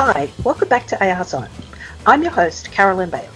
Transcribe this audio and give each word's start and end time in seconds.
Hi, 0.00 0.30
welcome 0.44 0.68
back 0.68 0.86
to 0.86 1.04
AR 1.04 1.24
Zone. 1.24 1.48
I'm 2.06 2.22
your 2.22 2.30
host, 2.30 2.70
Carolyn 2.70 3.10
Bailey. 3.10 3.26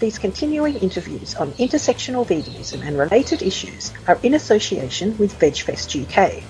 These 0.00 0.18
continuing 0.18 0.74
interviews 0.74 1.36
on 1.36 1.52
intersectional 1.52 2.26
veganism 2.26 2.84
and 2.84 2.98
related 2.98 3.40
issues 3.40 3.92
are 4.08 4.18
in 4.20 4.34
association 4.34 5.16
with 5.16 5.38
VegFest 5.38 5.94
UK. 6.02 6.42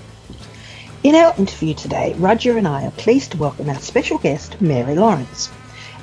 In 1.03 1.15
our 1.15 1.35
interview 1.37 1.75
today, 1.75 2.15
Roger 2.17 2.57
and 2.57 2.67
I 2.67 2.87
are 2.87 2.93
pleased 2.93 3.33
to 3.33 3.37
welcome 3.37 3.69
our 3.69 3.79
special 3.79 4.17
guest, 4.17 4.59
Mary 4.63 4.95
Lawrence. 4.95 5.51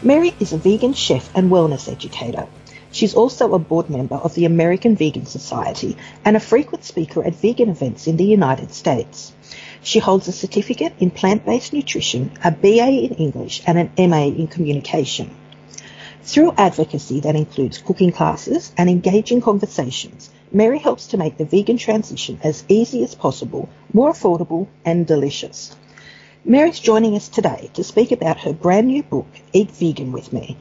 Mary 0.04 0.36
is 0.40 0.54
a 0.54 0.58
vegan 0.60 0.94
chef 0.94 1.36
and 1.36 1.50
wellness 1.50 1.92
educator. 1.92 2.48
She's 2.92 3.16
also 3.16 3.56
a 3.56 3.60
board 3.60 3.90
member 3.90 4.18
of 4.18 4.36
the 4.36 4.46
American 4.46 4.96
Vegan 4.96 5.26
Society 5.26 5.98
and 6.24 6.38
a 6.38 6.40
frequent 6.40 6.84
speaker 6.84 7.26
at 7.26 7.34
vegan 7.34 7.70
events 7.70 8.06
in 8.06 8.18
the 8.18 8.26
United 8.26 8.76
States. 8.76 9.34
She 9.82 10.00
holds 10.00 10.28
a 10.28 10.34
certificate 10.34 10.94
in 11.00 11.10
plant-based 11.10 11.72
nutrition, 11.72 12.32
a 12.44 12.52
BA 12.52 12.90
in 12.90 13.14
English, 13.16 13.62
and 13.66 13.78
an 13.78 14.10
MA 14.10 14.26
in 14.26 14.48
communication. 14.48 15.32
Through 16.22 16.54
advocacy 16.58 17.22
that 17.22 17.36
includes 17.36 17.78
cooking 17.78 18.12
classes 18.12 18.74
and 18.78 18.90
engaging 18.90 19.42
conversations, 19.42 20.30
Mary 20.52 20.80
helps 20.80 21.08
to 21.08 21.18
make 21.18 21.38
the 21.38 21.46
vegan 21.46 21.78
transition 21.78 22.40
as 22.44 22.66
easy 22.68 23.04
as 23.04 23.16
possible, 23.16 23.70
more 23.94 24.12
affordable, 24.12 24.68
and 24.84 25.08
delicious. 25.08 25.76
Mary's 26.44 26.80
joining 26.80 27.16
us 27.16 27.30
today 27.30 27.70
to 27.74 27.84
speak 27.84 28.12
about 28.12 28.40
her 28.40 28.54
brand 28.54 28.88
new 28.88 29.04
book, 29.04 29.28
Eat 29.54 29.72
Vegan 29.72 30.12
with 30.12 30.34
Me, 30.34 30.58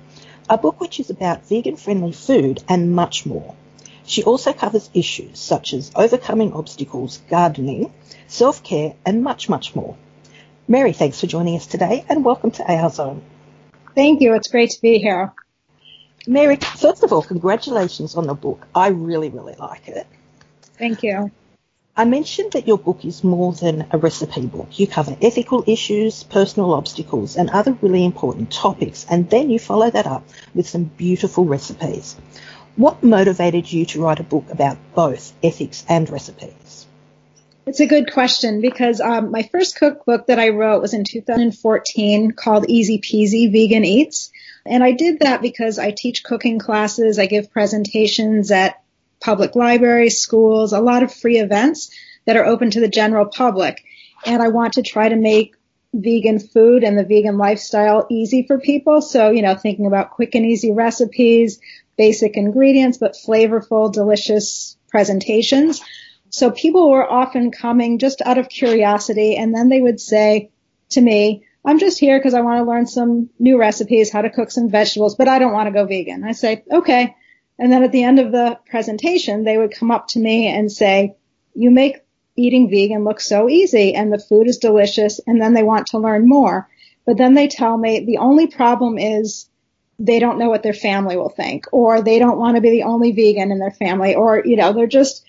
a 0.49 0.57
book 0.57 0.81
which 0.81 1.01
is 1.01 1.11
about 1.11 1.49
vegan 1.49 1.77
friendly 1.77 2.13
food 2.13 2.63
and 2.69 2.95
much 2.95 3.27
more. 3.27 3.55
She 4.09 4.25
also 4.25 4.55
covers 4.55 4.89
issues 4.95 5.39
such 5.39 5.75
as 5.75 5.93
overcoming 5.95 6.55
obstacles, 6.55 7.21
gardening, 7.29 7.93
self 8.27 8.63
care, 8.63 8.95
and 9.05 9.23
much, 9.23 9.51
much 9.51 9.77
more. 9.77 9.97
Mary, 10.67 10.95
thanks 10.95 11.21
for 11.21 11.27
joining 11.27 11.57
us 11.57 11.67
today 11.67 12.07
and 12.09 12.25
welcome 12.25 12.51
to 12.53 12.65
AR 12.65 12.89
Zone. 12.89 13.21
Thank 13.95 14.23
you. 14.23 14.35
It's 14.35 14.49
great 14.49 14.71
to 14.71 14.81
be 14.81 14.99
here. 14.99 15.35
Mary, 16.27 16.57
first 16.57 17.05
of 17.05 17.13
all, 17.13 17.21
congratulations 17.21 18.15
on 18.15 18.27
the 18.27 18.33
book. 18.33 18.67
I 18.75 18.89
really, 18.89 19.29
really 19.29 19.57
like 19.59 19.89
it. 19.89 20.07
Thank 20.79 21.03
you. 21.03 21.31
I 21.95 22.07
mentioned 22.07 22.53
that 22.53 22.67
your 22.67 22.79
book 22.79 23.05
is 23.05 23.23
more 23.23 23.53
than 23.53 23.89
a 23.91 23.99
recipe 23.99 24.47
book. 24.47 24.79
You 24.79 24.87
cover 24.87 25.19
ethical 25.21 25.65
issues, 25.67 26.23
personal 26.23 26.73
obstacles, 26.73 27.37
and 27.37 27.51
other 27.51 27.77
really 27.83 28.07
important 28.07 28.53
topics, 28.53 29.05
and 29.11 29.29
then 29.29 29.51
you 29.51 29.59
follow 29.59 29.91
that 29.91 30.07
up 30.07 30.27
with 30.55 30.67
some 30.67 30.85
beautiful 30.85 31.45
recipes. 31.45 32.17
What 32.79 33.03
motivated 33.03 33.73
you 33.73 33.87
to 33.87 34.01
write 34.01 34.21
a 34.21 34.23
book 34.23 34.45
about 34.53 34.79
both 34.95 35.33
ethics 35.43 35.85
and 35.89 36.09
recipes? 36.09 36.87
It's 37.67 37.81
a 37.81 37.89
good 37.89 38.13
question 38.13 38.61
because 38.61 39.01
um, 39.01 39.33
my 39.33 39.43
first 39.51 39.75
cookbook 39.75 40.29
that 40.29 40.39
I 40.39 40.51
wrote 40.51 40.81
was 40.81 40.95
in 40.95 41.03
2014 41.03 42.31
called 42.31 42.67
Easy 42.69 43.01
Peasy 43.01 43.51
Vegan 43.51 43.85
Eats. 43.85 44.31
And 44.65 44.85
I 44.85 44.93
did 44.93 45.19
that 45.21 45.43
because 45.43 45.81
I 45.81 45.91
teach 45.91 46.23
cooking 46.23 46.61
classes, 46.61 47.19
I 47.19 47.27
give 47.27 47.51
presentations 47.51 48.53
at 48.53 48.81
public 49.21 49.57
libraries, 49.57 50.21
schools, 50.21 50.73
a 50.73 50.81
lot 50.81 51.03
of 51.03 51.13
free 51.13 51.41
events 51.41 51.91
that 52.27 52.37
are 52.37 52.47
open 52.47 52.71
to 52.71 52.81
the 52.81 52.87
general 52.87 53.27
public. 53.27 53.83
And 54.25 54.41
I 54.41 54.49
want 54.49 54.75
to 54.75 54.83
try 54.83 55.09
to 55.09 55.17
make 55.17 55.57
vegan 55.95 56.39
food 56.39 56.85
and 56.85 56.99
the 56.99 57.05
vegan 57.05 57.39
lifestyle 57.39 58.07
easy 58.11 58.45
for 58.47 58.61
people. 58.61 59.01
So, 59.01 59.31
you 59.31 59.43
know, 59.43 59.55
thinking 59.55 59.87
about 59.87 60.11
quick 60.11 60.35
and 60.35 60.45
easy 60.45 60.73
recipes, 60.73 61.61
basic 61.99 62.37
ingredients, 62.37 62.97
but 62.97 63.15
flavorful, 63.15 63.93
delicious 63.93 64.79
presentations. 64.89 65.83
So 66.31 66.51
people 66.51 66.91
were 66.91 67.11
often 67.11 67.51
coming 67.51 67.99
just 67.99 68.23
out 68.23 68.39
of 68.39 68.49
curiosity 68.49 69.37
and 69.37 69.55
then 69.55 69.69
they 69.69 69.81
would 69.81 70.01
say 70.01 70.51
to 70.91 71.01
me, 71.01 71.45
I'm 71.65 71.79
just 71.79 71.99
here 71.99 72.19
because 72.19 72.35
I 72.35 72.41
want 72.41 72.65
to 72.65 72.71
learn 72.71 72.87
some 72.87 73.29
new 73.39 73.59
recipes, 73.59 74.11
how 74.11 74.23
to 74.23 74.31
cook 74.31 74.51
some 74.51 74.71
vegetables, 74.71 75.17
but 75.17 75.29
I 75.29 75.39
don't 75.39 75.53
want 75.53 75.67
to 75.67 75.73
go 75.73 75.85
vegan. 75.85 76.25
I 76.25 76.33
say, 76.33 76.65
okay, 76.71 77.15
and 77.59 77.73
then 77.73 77.83
at 77.83 77.93
the 77.93 78.05
end 78.05 78.21
of 78.21 78.33
the 78.33 78.59
presentation, 78.71 79.45
they 79.45 79.59
would 79.59 79.75
come 79.75 79.91
up 79.91 80.09
to 80.09 80.21
me 80.21 80.47
and 80.47 80.71
say, 80.71 81.17
you 81.55 81.71
make 81.71 81.97
eating 82.37 82.71
vegan 82.71 83.03
look 83.03 83.21
so 83.21 83.49
easy 83.49 83.95
and 83.95 84.13
the 84.13 84.19
food 84.19 84.49
is 84.49 84.59
delicious. 84.59 85.21
And 85.27 85.43
then 85.43 85.55
they 85.55 85.65
want 85.65 85.89
to 85.89 85.99
learn 85.99 86.29
more. 86.29 86.69
But 87.05 87.17
then 87.17 87.35
they 87.35 87.49
tell 87.49 87.77
me 87.77 88.05
the 88.05 88.19
only 88.19 88.47
problem 88.47 88.97
is 88.97 89.49
they 89.99 90.19
don't 90.19 90.39
know 90.39 90.49
what 90.49 90.63
their 90.63 90.75
family 90.75 91.17
will 91.17 91.29
think 91.29 91.67
or 91.73 92.03
they 92.03 92.19
don't 92.19 92.39
want 92.39 92.57
to 92.57 92.61
be 92.61 92.71
the 92.71 92.85
only 92.85 93.13
vegan 93.13 93.51
in 93.51 93.59
their 93.59 93.73
family 93.73 94.15
or, 94.15 94.43
you 94.45 94.57
know, 94.57 94.73
they're 94.73 94.87
just 94.87 95.25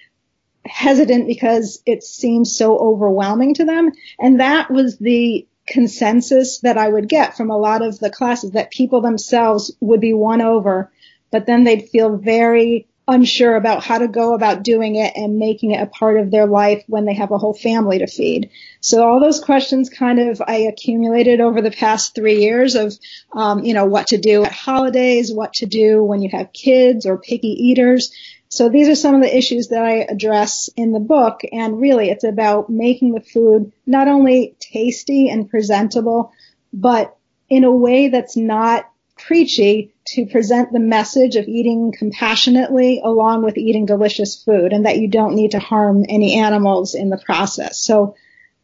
hesitant 0.65 1.27
because 1.27 1.81
it 1.85 2.03
seems 2.03 2.55
so 2.55 2.77
overwhelming 2.77 3.55
to 3.55 3.65
them. 3.65 3.91
And 4.19 4.39
that 4.39 4.69
was 4.69 4.97
the 4.97 5.47
consensus 5.65 6.59
that 6.59 6.77
I 6.77 6.87
would 6.87 7.09
get 7.09 7.37
from 7.37 7.49
a 7.49 7.57
lot 7.57 7.81
of 7.81 7.99
the 7.99 8.09
classes 8.09 8.51
that 8.51 8.71
people 8.71 9.01
themselves 9.01 9.71
would 9.79 10.01
be 10.01 10.13
won 10.13 10.41
over 10.41 10.91
but 11.31 11.45
then 11.45 11.63
they'd 11.63 11.89
feel 11.89 12.17
very 12.17 12.87
unsure 13.09 13.55
about 13.55 13.83
how 13.83 13.97
to 13.97 14.07
go 14.07 14.33
about 14.33 14.63
doing 14.63 14.95
it 14.95 15.13
and 15.15 15.37
making 15.37 15.71
it 15.71 15.81
a 15.81 15.87
part 15.87 16.17
of 16.17 16.29
their 16.29 16.45
life 16.45 16.83
when 16.87 17.05
they 17.05 17.15
have 17.15 17.31
a 17.31 17.37
whole 17.37 17.53
family 17.53 17.99
to 17.99 18.07
feed. 18.07 18.51
So 18.81 19.05
all 19.05 19.19
those 19.19 19.43
questions 19.43 19.89
kind 19.89 20.19
of 20.19 20.41
I 20.45 20.57
accumulated 20.57 21.41
over 21.41 21.61
the 21.61 21.71
past 21.71 22.13
three 22.13 22.41
years 22.41 22.75
of, 22.75 22.93
um, 23.33 23.63
you 23.63 23.73
know, 23.73 23.85
what 23.85 24.07
to 24.07 24.17
do 24.17 24.43
at 24.43 24.51
holidays, 24.51 25.33
what 25.33 25.53
to 25.55 25.65
do 25.65 26.03
when 26.03 26.21
you 26.21 26.29
have 26.29 26.53
kids 26.53 27.05
or 27.05 27.17
picky 27.17 27.47
eaters. 27.47 28.13
So 28.47 28.69
these 28.69 28.87
are 28.87 28.95
some 28.95 29.15
of 29.15 29.21
the 29.21 29.35
issues 29.35 29.69
that 29.69 29.83
I 29.83 30.05
address 30.09 30.69
in 30.75 30.91
the 30.91 30.99
book. 30.99 31.41
And 31.51 31.81
really 31.81 32.09
it's 32.09 32.23
about 32.23 32.69
making 32.69 33.13
the 33.13 33.21
food 33.21 33.71
not 33.85 34.07
only 34.07 34.55
tasty 34.59 35.29
and 35.29 35.49
presentable, 35.49 36.31
but 36.71 37.15
in 37.49 37.63
a 37.63 37.71
way 37.71 38.09
that's 38.09 38.37
not 38.37 38.89
preachy 39.19 39.93
to 40.07 40.25
present 40.25 40.71
the 40.71 40.79
message 40.79 41.35
of 41.35 41.47
eating 41.47 41.93
compassionately 41.97 43.01
along 43.03 43.43
with 43.43 43.57
eating 43.57 43.85
delicious 43.85 44.43
food 44.43 44.73
and 44.73 44.85
that 44.85 44.97
you 44.97 45.07
don't 45.07 45.35
need 45.35 45.51
to 45.51 45.59
harm 45.59 46.05
any 46.09 46.39
animals 46.39 46.95
in 46.95 47.09
the 47.09 47.17
process. 47.17 47.79
So 47.79 48.15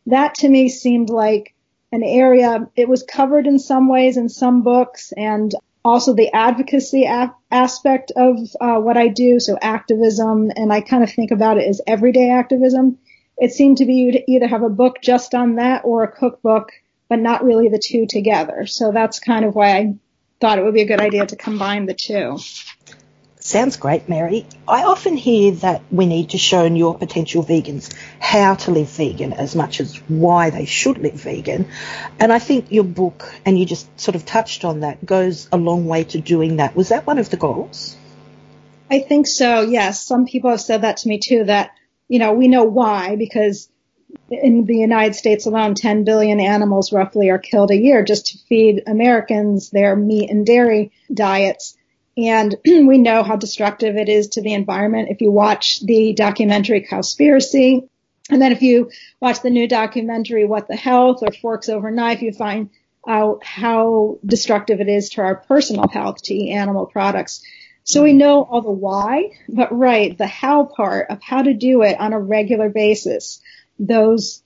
that 0.08 0.36
to 0.36 0.50
me 0.50 0.70
seemed 0.70 1.10
like 1.10 1.54
an 1.92 2.04
area, 2.04 2.70
it 2.76 2.90
was 2.90 3.04
covered 3.04 3.48
in 3.48 3.60
some 3.60 3.88
ways 3.88 4.18
in 4.18 4.30
some 4.30 4.64
books 4.64 5.14
and 5.16 5.54
also 5.84 6.14
the 6.14 6.34
advocacy 6.34 7.06
a- 7.06 7.34
aspect 7.52 8.12
of 8.16 8.38
uh, 8.60 8.80
what 8.80 8.98
I 8.98 9.08
do, 9.08 9.40
so 9.40 9.58
activism, 9.62 10.52
and 10.56 10.74
I 10.74 10.82
kind 10.82 11.04
of 11.04 11.12
think 11.12 11.30
about 11.30 11.58
it 11.58 11.68
as 11.68 11.80
everyday 11.86 12.32
activism. 12.32 12.98
It 13.38 13.54
seemed 13.54 13.78
to 13.78 13.86
be 13.86 13.94
you 13.94 14.12
to 14.14 14.32
either 14.32 14.48
have 14.48 14.64
a 14.64 14.70
book 14.70 14.98
just 15.02 15.36
on 15.36 15.56
that 15.56 15.84
or 15.86 16.04
a 16.04 16.12
cookbook, 16.12 16.72
but 17.08 17.20
not 17.20 17.44
really 17.44 17.70
the 17.70 17.80
two 17.80 18.08
together. 18.08 18.66
So 18.66 18.92
that's 18.92 19.20
kind 19.20 19.46
of 19.46 19.54
why 19.54 19.78
I 19.78 19.96
thought 20.40 20.60
it 20.60 20.64
would 20.64 20.74
be 20.74 20.82
a 20.82 20.88
good 20.88 21.02
idea 21.02 21.26
to 21.26 21.36
combine 21.36 21.86
the 21.86 21.94
two. 21.94 22.38
Sounds 23.40 23.78
great, 23.78 24.10
Mary. 24.10 24.48
I 24.68 24.86
often 24.86 25.16
hear 25.16 25.52
that 25.52 25.84
we 25.92 26.08
need 26.08 26.32
to 26.32 26.40
show 26.40 26.68
new 26.68 26.96
potential 26.96 27.44
vegans 27.44 27.94
how 28.20 28.56
to 28.56 28.72
live 28.72 28.90
vegan 28.90 29.34
as 29.34 29.56
much 29.56 29.80
as 29.80 29.98
why 30.08 30.50
they 30.50 30.66
should 30.66 30.98
live 30.98 31.14
vegan. 31.14 31.68
And 32.20 32.34
I 32.34 32.40
think 32.40 32.72
your 32.72 32.84
book, 32.84 33.32
and 33.46 33.60
you 33.60 33.68
just 33.68 33.88
sort 34.00 34.16
of 34.16 34.26
touched 34.26 34.66
on 34.66 34.80
that, 34.80 35.06
goes 35.06 35.48
a 35.52 35.58
long 35.58 35.86
way 35.86 36.06
to 36.06 36.20
doing 36.20 36.58
that. 36.58 36.76
Was 36.76 36.90
that 36.90 37.06
one 37.06 37.20
of 37.20 37.30
the 37.30 37.38
goals? 37.38 37.96
I 38.90 39.00
think 39.00 39.28
so, 39.28 39.62
yes. 39.62 40.04
Some 40.04 40.26
people 40.26 40.50
have 40.50 40.62
said 40.62 40.82
that 40.82 40.98
to 40.98 41.08
me 41.08 41.20
too, 41.20 41.44
that, 41.44 41.70
you 42.08 42.18
know, 42.18 42.34
we 42.34 42.48
know 42.48 42.64
why 42.64 43.16
because 43.16 43.70
in 44.30 44.66
the 44.66 44.78
United 44.78 45.16
States 45.16 45.46
alone, 45.46 45.76
10 45.76 46.04
billion 46.04 46.40
animals 46.40 46.92
roughly 46.92 47.30
are 47.30 47.38
killed 47.38 47.72
a 47.72 47.78
year 47.78 48.04
just 48.04 48.28
to 48.28 48.38
feed 48.50 48.84
Americans 48.88 49.70
their 49.70 49.96
meat 49.96 50.30
and 50.30 50.46
dairy 50.46 50.92
diets. 51.14 51.78
And 52.18 52.56
we 52.66 52.98
know 52.98 53.24
how 53.24 53.36
destructive 53.36 53.98
it 53.98 54.10
is 54.10 54.30
to 54.30 54.42
the 54.42 54.54
environment. 54.54 55.10
If 55.12 55.22
you 55.22 55.32
watch 55.32 55.82
the 55.82 56.14
documentary 56.14 56.82
Cowspiracy, 56.82 57.88
and 58.30 58.42
then 58.42 58.52
if 58.52 58.64
you 58.64 58.90
watch 59.20 59.42
the 59.42 59.52
new 59.52 59.68
documentary 59.68 60.46
What 60.46 60.68
the 60.68 60.76
Health 60.76 61.20
or 61.22 61.32
Forks 61.32 61.70
Over 61.70 61.92
Knife, 61.92 62.24
you 62.24 62.32
find 62.32 62.72
out 63.08 63.44
how 63.44 64.18
destructive 64.26 64.82
it 64.82 64.90
is 64.90 65.10
to 65.12 65.22
our 65.22 65.36
personal 65.36 65.88
health 65.88 66.24
to 66.24 66.34
eat 66.34 66.52
animal 66.52 66.88
products. 66.88 67.44
So 67.84 68.02
we 68.02 68.14
know 68.14 68.42
all 68.42 68.64
the 68.64 68.72
why, 68.72 69.34
but 69.48 69.72
right, 69.78 70.18
the 70.18 70.26
how 70.26 70.64
part 70.64 71.12
of 71.12 71.22
how 71.22 71.44
to 71.44 71.54
do 71.54 71.84
it 71.84 72.00
on 72.00 72.14
a 72.14 72.20
regular 72.20 72.70
basis 72.70 73.42
those 73.80 74.44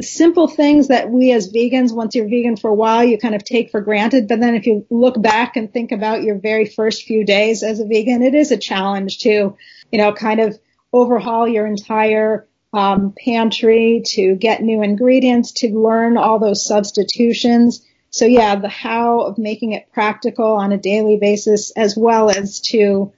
simple 0.00 0.46
things 0.46 0.88
that 0.88 1.10
we 1.10 1.32
as 1.32 1.52
vegans, 1.52 1.92
once 1.92 2.14
you're 2.14 2.28
vegan 2.28 2.56
for 2.56 2.70
a 2.70 2.74
while, 2.74 3.04
you 3.04 3.18
kind 3.18 3.34
of 3.34 3.44
take 3.44 3.70
for 3.70 3.80
granted. 3.80 4.28
But 4.28 4.40
then 4.40 4.54
if 4.54 4.66
you 4.66 4.86
look 4.90 5.20
back 5.20 5.56
and 5.56 5.72
think 5.72 5.92
about 5.92 6.22
your 6.22 6.36
very 6.36 6.66
first 6.66 7.04
few 7.04 7.24
days 7.24 7.62
as 7.62 7.80
a 7.80 7.86
vegan, 7.86 8.22
it 8.22 8.34
is 8.34 8.52
a 8.52 8.56
challenge 8.56 9.18
to, 9.20 9.56
you 9.90 9.98
know, 9.98 10.12
kind 10.12 10.40
of 10.40 10.58
overhaul 10.92 11.48
your 11.48 11.66
entire 11.66 12.46
um, 12.72 13.12
pantry 13.24 14.02
to 14.06 14.36
get 14.36 14.62
new 14.62 14.82
ingredients, 14.82 15.52
to 15.52 15.76
learn 15.76 16.16
all 16.16 16.38
those 16.38 16.64
substitutions. 16.64 17.84
So 18.10 18.26
yeah, 18.26 18.56
the 18.56 18.68
how 18.68 19.20
of 19.20 19.38
making 19.38 19.72
it 19.72 19.92
practical 19.92 20.54
on 20.54 20.72
a 20.72 20.78
daily 20.78 21.16
basis 21.16 21.72
as 21.72 21.96
well 21.96 22.30
as 22.30 22.60
to 22.60 23.12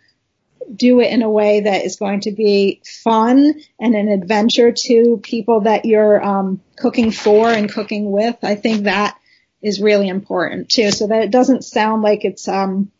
do 0.74 1.00
it 1.00 1.10
in 1.10 1.22
a 1.22 1.30
way 1.30 1.60
that 1.60 1.84
is 1.84 1.96
going 1.96 2.20
to 2.20 2.32
be 2.32 2.82
fun 2.84 3.54
and 3.80 3.94
an 3.94 4.08
adventure 4.08 4.72
to 4.72 5.20
people 5.22 5.62
that 5.62 5.84
you're 5.84 6.22
um, 6.22 6.60
cooking 6.76 7.10
for 7.10 7.50
and 7.50 7.72
cooking 7.72 8.10
with. 8.10 8.36
I 8.42 8.54
think 8.54 8.84
that 8.84 9.18
is 9.60 9.80
really 9.80 10.08
important 10.08 10.68
too, 10.68 10.90
so 10.90 11.06
that 11.06 11.22
it 11.22 11.30
doesn't 11.30 11.64
sound 11.64 12.02
like 12.02 12.24
it's, 12.24 12.48
um, 12.48 12.90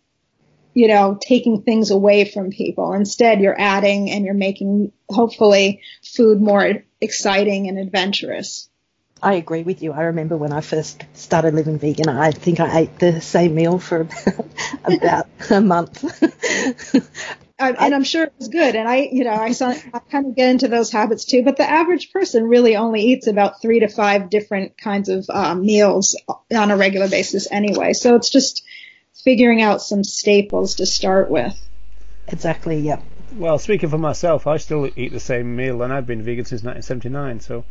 you 0.75 0.89
know, 0.89 1.19
taking 1.21 1.63
things 1.63 1.91
away 1.91 2.25
from 2.25 2.51
people. 2.51 2.93
Instead, 2.95 3.41
you're 3.41 3.61
adding 3.61 4.11
and 4.11 4.25
you're 4.25 4.35
making, 4.35 4.93
hopefully, 5.09 5.83
food 6.03 6.41
more 6.41 6.83
exciting 7.01 7.69
and 7.69 7.79
adventurous. 7.79 8.69
I 9.23 9.35
agree 9.35 9.63
with 9.63 9.83
you. 9.83 9.93
I 9.93 10.05
remember 10.05 10.37
when 10.37 10.53
I 10.53 10.63
first 10.63 11.05
started 11.15 11.55
living 11.55 11.79
vegan, 11.79 12.09
I 12.09 12.33
think 12.33 12.59
I 12.59 12.81
ate 12.81 12.99
the 12.99 13.21
same 13.21 13.55
meal 13.55 13.79
for 13.79 14.01
about, 14.01 14.47
about 14.85 15.27
a 15.51 15.61
month. 15.61 16.05
and 17.71 17.95
I'm 17.95 18.05
sure 18.05 18.25
it 18.25 18.33
was 18.39 18.49
good. 18.49 18.75
And 18.77 18.89
I, 18.89 19.09
you 19.13 19.25
know, 19.25 19.33
I 19.33 19.53
saw, 19.53 19.69
I 19.71 19.99
kind 19.99 20.27
of 20.27 20.37
get 20.37 20.51
into 20.51 20.69
those 20.69 20.91
habits 20.91 21.25
too. 21.25 21.43
But 21.43 21.57
the 21.57 21.69
average 21.69 22.13
person 22.13 22.45
really 22.45 22.77
only 22.77 23.03
eats 23.03 23.27
about 23.27 23.61
three 23.61 23.81
to 23.81 23.89
five 23.89 24.31
different 24.31 24.77
kinds 24.77 25.09
of 25.09 25.29
um, 25.31 25.63
meals 25.63 26.21
on 26.55 26.71
a 26.71 26.77
regular 26.77 27.09
basis 27.09 27.51
anyway. 27.51 27.93
So 27.93 28.17
it's 28.17 28.31
just 28.31 28.65
figuring 29.25 29.63
out 29.63 29.83
some 29.83 30.05
staples 30.05 30.77
to 30.77 30.87
start 30.87 31.31
with. 31.31 31.59
Exactly. 32.29 32.79
Yep. 32.81 33.03
Well, 33.35 33.59
speaking 33.59 33.89
for 33.89 33.99
myself, 33.99 34.47
I 34.47 34.59
still 34.59 34.91
eat 34.95 35.13
the 35.13 35.21
same 35.21 35.57
meal, 35.57 35.83
and 35.83 35.93
I've 35.93 36.07
been 36.07 36.23
vegan 36.23 36.45
since 36.45 36.63
1979. 36.63 37.41
So 37.41 37.65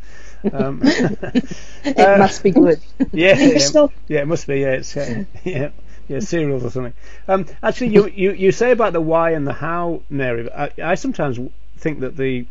um, 0.52 0.80
it 1.84 1.98
uh, 1.98 2.18
must 2.18 2.42
be 2.42 2.50
good. 2.50 2.80
Yeah, 3.12 3.38
yeah, 3.38 3.58
still... 3.58 3.92
yeah, 4.08 4.22
it 4.22 4.26
must 4.26 4.46
be. 4.46 4.60
Yeah, 4.60 4.72
it's 4.72 4.96
uh, 4.96 5.24
yeah 5.44 5.70
yeah, 6.08 6.20
cereals 6.20 6.64
or 6.64 6.70
something. 6.70 6.94
Um, 7.28 7.46
actually, 7.62 7.88
you, 7.88 8.06
you, 8.08 8.32
you 8.32 8.52
say 8.52 8.70
about 8.70 8.92
the 8.92 9.00
why 9.00 9.30
and 9.30 9.46
the 9.46 9.52
how, 9.52 10.02
Mary. 10.10 10.50
I, 10.50 10.70
I 10.82 10.94
sometimes 10.94 11.38
think 11.78 12.00
that 12.00 12.16
the 12.16 12.46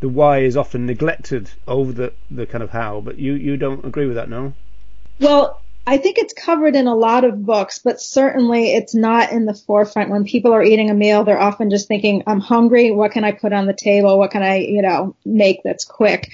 the 0.00 0.08
why 0.08 0.40
is 0.40 0.56
often 0.56 0.84
neglected 0.84 1.50
over 1.66 1.92
the, 1.92 2.12
the 2.30 2.46
kind 2.46 2.62
of 2.62 2.68
how, 2.68 3.00
but 3.00 3.18
you, 3.18 3.32
you 3.34 3.56
don't 3.56 3.84
agree 3.86 4.06
with 4.06 4.16
that, 4.16 4.28
no? 4.28 4.52
Well, 5.18 5.62
I 5.86 5.98
think 5.98 6.18
it's 6.18 6.34
covered 6.34 6.76
in 6.76 6.86
a 6.86 6.94
lot 6.94 7.24
of 7.24 7.44
books, 7.44 7.80
but 7.82 8.00
certainly 8.00 8.74
it's 8.74 8.94
not 8.94 9.32
in 9.32 9.46
the 9.46 9.54
forefront. 9.54 10.10
When 10.10 10.24
people 10.24 10.52
are 10.52 10.62
eating 10.62 10.90
a 10.90 10.94
meal, 10.94 11.24
they're 11.24 11.40
often 11.40 11.70
just 11.70 11.88
thinking, 11.88 12.22
I'm 12.26 12.40
hungry. 12.40 12.90
What 12.90 13.12
can 13.12 13.24
I 13.24 13.32
put 13.32 13.52
on 13.52 13.66
the 13.66 13.72
table? 13.74 14.18
What 14.18 14.30
can 14.30 14.42
I, 14.42 14.58
you 14.58 14.82
know, 14.82 15.16
make 15.24 15.62
that's 15.62 15.84
quick? 15.84 16.30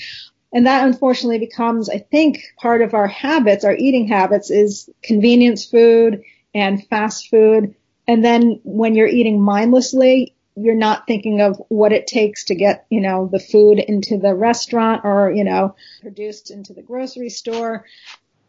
And 0.53 0.67
that 0.67 0.85
unfortunately 0.85 1.38
becomes, 1.38 1.88
I 1.88 1.99
think, 1.99 2.43
part 2.61 2.82
of 2.82 2.94
our 2.94 3.06
habits, 3.06 3.64
our 3.64 3.75
eating 3.75 4.08
habits 4.08 4.50
is 4.50 4.91
convenience 5.03 5.64
food 5.64 6.25
and 6.55 6.87
fast 6.88 7.29
food. 7.29 7.75
And 8.06 8.25
then 8.25 8.61
when 8.64 8.94
you're 8.94 9.06
eating 9.06 9.41
mindlessly, 9.41 10.35
you're 10.56 10.75
not 10.75 11.06
thinking 11.06 11.41
of 11.41 11.61
what 11.69 11.93
it 11.93 12.06
takes 12.06 12.44
to 12.44 12.55
get, 12.55 12.87
you 12.91 13.00
know, 13.00 13.29
the 13.31 13.38
food 13.38 13.79
into 13.79 14.19
the 14.19 14.35
restaurant 14.35 15.02
or, 15.05 15.31
you 15.31 15.44
know, 15.44 15.75
produced 16.00 16.50
into 16.50 16.73
the 16.73 16.82
grocery 16.82 17.31
store. 17.31 17.87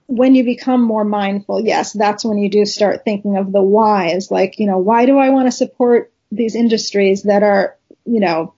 When 0.07 0.36
you 0.36 0.44
become 0.44 0.81
more 0.81 1.06
mindful, 1.06 1.62
yes, 1.62 1.94
that's 1.94 2.25
when 2.25 2.38
you 2.38 2.50
do 2.50 2.65
start 2.65 3.06
thinking 3.06 3.38
of 3.38 3.51
the 3.51 3.62
whys, 3.62 4.30
like, 4.30 4.59
you 4.59 4.68
know, 4.68 4.80
why 4.80 5.06
do 5.06 5.18
I 5.18 5.30
want 5.30 5.47
to 5.47 5.51
support 5.51 6.12
these 6.31 6.56
industries 6.56 7.24
that 7.24 7.44
are, 7.44 7.77
you 8.06 8.19
know, 8.19 8.54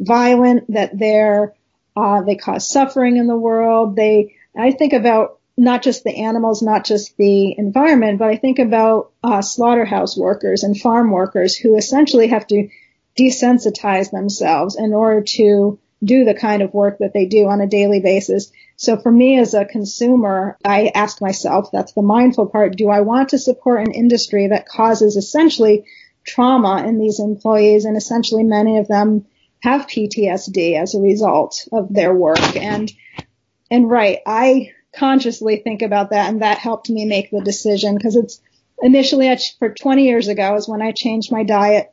violent, 0.00 0.70
that 0.72 0.98
they're, 0.98 1.54
uh, 1.96 2.22
they 2.22 2.36
cause 2.36 2.68
suffering 2.68 3.16
in 3.16 3.26
the 3.26 3.36
world. 3.36 3.96
They, 3.96 4.36
I 4.56 4.72
think 4.72 4.92
about 4.92 5.37
not 5.58 5.82
just 5.82 6.04
the 6.04 6.14
animals, 6.22 6.62
not 6.62 6.84
just 6.84 7.16
the 7.16 7.58
environment, 7.58 8.20
but 8.20 8.30
I 8.30 8.36
think 8.36 8.60
about 8.60 9.10
uh, 9.24 9.42
slaughterhouse 9.42 10.16
workers 10.16 10.62
and 10.62 10.80
farm 10.80 11.10
workers 11.10 11.56
who 11.56 11.76
essentially 11.76 12.28
have 12.28 12.46
to 12.46 12.68
desensitize 13.18 14.12
themselves 14.12 14.76
in 14.76 14.94
order 14.94 15.22
to 15.22 15.80
do 16.04 16.24
the 16.24 16.34
kind 16.34 16.62
of 16.62 16.72
work 16.72 16.98
that 16.98 17.12
they 17.12 17.26
do 17.26 17.48
on 17.48 17.60
a 17.60 17.66
daily 17.66 17.98
basis. 17.98 18.52
So 18.76 18.96
for 18.98 19.10
me 19.10 19.36
as 19.40 19.52
a 19.52 19.64
consumer, 19.64 20.56
I 20.64 20.92
ask 20.94 21.20
myself, 21.20 21.70
that's 21.72 21.92
the 21.92 22.02
mindful 22.02 22.46
part, 22.46 22.76
do 22.76 22.88
I 22.88 23.00
want 23.00 23.30
to 23.30 23.38
support 23.38 23.80
an 23.80 23.92
industry 23.92 24.46
that 24.46 24.68
causes 24.68 25.16
essentially 25.16 25.86
trauma 26.24 26.84
in 26.86 26.98
these 26.98 27.18
employees 27.18 27.84
and 27.84 27.96
essentially 27.96 28.44
many 28.44 28.78
of 28.78 28.86
them 28.86 29.26
have 29.60 29.88
PTSD 29.88 30.80
as 30.80 30.94
a 30.94 31.00
result 31.00 31.66
of 31.72 31.92
their 31.92 32.14
work 32.14 32.54
and 32.54 32.92
and 33.70 33.90
right, 33.90 34.20
I 34.24 34.70
consciously 34.98 35.56
think 35.56 35.82
about 35.82 36.10
that 36.10 36.28
and 36.28 36.42
that 36.42 36.58
helped 36.58 36.90
me 36.90 37.04
make 37.04 37.30
the 37.30 37.40
decision 37.40 37.96
because 37.96 38.16
it's 38.16 38.40
initially 38.82 39.34
for 39.58 39.72
20 39.72 40.04
years 40.04 40.28
ago 40.28 40.54
is 40.56 40.68
when 40.68 40.82
I 40.82 40.92
changed 40.92 41.32
my 41.32 41.44
diet 41.44 41.92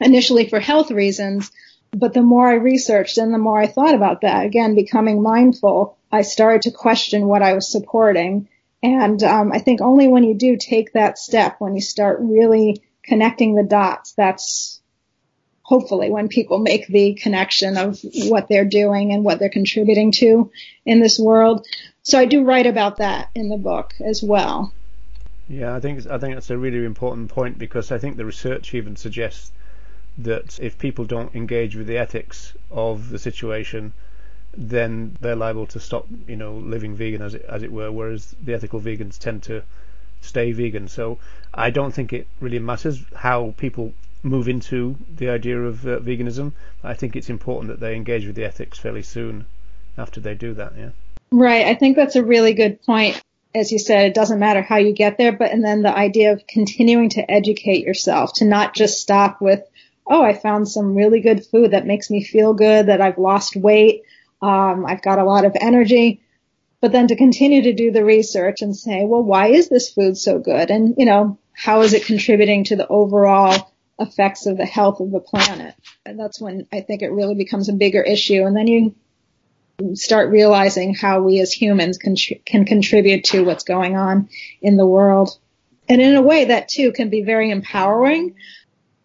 initially 0.00 0.48
for 0.48 0.60
health 0.60 0.90
reasons. 0.90 1.50
But 1.90 2.12
the 2.12 2.22
more 2.22 2.48
I 2.48 2.54
researched 2.54 3.18
and 3.18 3.32
the 3.32 3.38
more 3.38 3.58
I 3.58 3.66
thought 3.66 3.94
about 3.94 4.20
that, 4.20 4.44
again, 4.44 4.74
becoming 4.74 5.22
mindful, 5.22 5.96
I 6.12 6.22
started 6.22 6.62
to 6.62 6.70
question 6.70 7.26
what 7.26 7.42
I 7.42 7.54
was 7.54 7.70
supporting. 7.70 8.48
And 8.82 9.22
um, 9.22 9.52
I 9.52 9.58
think 9.58 9.80
only 9.80 10.06
when 10.06 10.22
you 10.22 10.34
do 10.34 10.56
take 10.56 10.92
that 10.92 11.18
step, 11.18 11.56
when 11.60 11.74
you 11.74 11.80
start 11.80 12.18
really 12.20 12.82
connecting 13.02 13.54
the 13.54 13.62
dots, 13.62 14.12
that's 14.12 14.77
hopefully 15.68 16.08
when 16.08 16.28
people 16.28 16.58
make 16.58 16.86
the 16.86 17.12
connection 17.12 17.76
of 17.76 18.00
what 18.30 18.48
they're 18.48 18.64
doing 18.64 19.12
and 19.12 19.22
what 19.22 19.38
they're 19.38 19.50
contributing 19.50 20.10
to 20.10 20.50
in 20.86 20.98
this 20.98 21.18
world. 21.18 21.66
So 22.02 22.18
I 22.18 22.24
do 22.24 22.42
write 22.42 22.64
about 22.66 22.96
that 22.96 23.28
in 23.34 23.50
the 23.50 23.58
book 23.58 23.92
as 24.00 24.22
well. 24.22 24.72
Yeah, 25.46 25.74
I 25.74 25.80
think 25.80 26.06
I 26.06 26.16
think 26.16 26.34
that's 26.34 26.48
a 26.48 26.56
really 26.56 26.86
important 26.86 27.28
point 27.28 27.58
because 27.58 27.92
I 27.92 27.98
think 27.98 28.16
the 28.16 28.24
research 28.24 28.72
even 28.72 28.96
suggests 28.96 29.52
that 30.16 30.58
if 30.58 30.78
people 30.78 31.04
don't 31.04 31.34
engage 31.34 31.76
with 31.76 31.86
the 31.86 31.98
ethics 31.98 32.54
of 32.70 33.10
the 33.10 33.18
situation, 33.18 33.92
then 34.56 35.18
they're 35.20 35.36
liable 35.36 35.66
to 35.66 35.80
stop, 35.80 36.06
you 36.26 36.36
know, 36.36 36.54
living 36.54 36.96
vegan 36.96 37.20
as 37.20 37.34
it, 37.34 37.44
as 37.46 37.62
it 37.62 37.70
were. 37.70 37.92
Whereas 37.92 38.34
the 38.42 38.54
ethical 38.54 38.80
vegans 38.80 39.18
tend 39.18 39.42
to 39.42 39.62
stay 40.22 40.52
vegan. 40.52 40.88
So 40.88 41.18
I 41.52 41.68
don't 41.68 41.92
think 41.92 42.14
it 42.14 42.26
really 42.40 42.58
matters 42.58 43.04
how 43.14 43.54
people 43.58 43.92
move 44.22 44.48
into 44.48 44.96
the 45.16 45.28
idea 45.28 45.60
of 45.60 45.86
uh, 45.86 45.98
veganism. 46.00 46.52
I 46.82 46.94
think 46.94 47.16
it's 47.16 47.30
important 47.30 47.68
that 47.68 47.80
they 47.80 47.94
engage 47.94 48.26
with 48.26 48.34
the 48.34 48.44
ethics 48.44 48.78
fairly 48.78 49.02
soon 49.02 49.46
after 49.96 50.20
they 50.20 50.34
do 50.34 50.54
that. 50.54 50.72
Yeah. 50.76 50.90
Right. 51.30 51.66
I 51.66 51.74
think 51.74 51.96
that's 51.96 52.16
a 52.16 52.24
really 52.24 52.54
good 52.54 52.82
point. 52.82 53.20
As 53.54 53.72
you 53.72 53.78
said, 53.78 54.06
it 54.06 54.14
doesn't 54.14 54.38
matter 54.38 54.62
how 54.62 54.76
you 54.76 54.92
get 54.92 55.18
there, 55.18 55.32
but 55.32 55.50
and 55.50 55.64
then 55.64 55.82
the 55.82 55.96
idea 55.96 56.32
of 56.32 56.46
continuing 56.46 57.08
to 57.10 57.30
educate 57.30 57.84
yourself, 57.84 58.34
to 58.34 58.44
not 58.44 58.74
just 58.74 59.00
stop 59.00 59.40
with, 59.40 59.62
oh, 60.06 60.22
I 60.22 60.34
found 60.34 60.68
some 60.68 60.94
really 60.94 61.20
good 61.20 61.44
food 61.46 61.70
that 61.72 61.86
makes 61.86 62.10
me 62.10 62.22
feel 62.22 62.54
good, 62.54 62.86
that 62.86 63.00
I've 63.00 63.18
lost 63.18 63.56
weight, 63.56 64.02
um, 64.42 64.84
I've 64.86 65.02
got 65.02 65.18
a 65.18 65.24
lot 65.24 65.44
of 65.44 65.56
energy, 65.60 66.20
but 66.80 66.92
then 66.92 67.08
to 67.08 67.16
continue 67.16 67.62
to 67.62 67.72
do 67.72 67.90
the 67.90 68.04
research 68.04 68.62
and 68.62 68.76
say, 68.76 69.04
well, 69.04 69.22
why 69.22 69.48
is 69.48 69.68
this 69.68 69.92
food 69.92 70.16
so 70.16 70.38
good? 70.38 70.70
And, 70.70 70.94
you 70.96 71.06
know, 71.06 71.38
how 71.52 71.80
is 71.80 71.92
it 71.94 72.04
contributing 72.04 72.64
to 72.64 72.76
the 72.76 72.86
overall 72.86 73.72
effects 73.98 74.46
of 74.46 74.56
the 74.56 74.66
health 74.66 75.00
of 75.00 75.10
the 75.10 75.20
planet? 75.20 75.74
And 76.06 76.18
that's 76.18 76.40
when 76.40 76.66
I 76.72 76.80
think 76.80 77.02
it 77.02 77.12
really 77.12 77.34
becomes 77.34 77.68
a 77.68 77.74
bigger 77.74 78.02
issue. 78.02 78.44
And 78.44 78.56
then 78.56 78.66
you 78.66 78.94
start 79.94 80.30
realizing 80.30 80.94
how 80.94 81.22
we 81.22 81.40
as 81.40 81.52
humans 81.52 81.98
can, 81.98 82.16
can 82.16 82.64
contribute 82.64 83.24
to 83.24 83.44
what's 83.44 83.64
going 83.64 83.96
on 83.96 84.28
in 84.60 84.76
the 84.76 84.86
world. 84.86 85.38
And 85.88 86.02
in 86.02 86.16
a 86.16 86.22
way 86.22 86.46
that 86.46 86.68
too 86.68 86.92
can 86.92 87.10
be 87.10 87.22
very 87.22 87.50
empowering. 87.50 88.34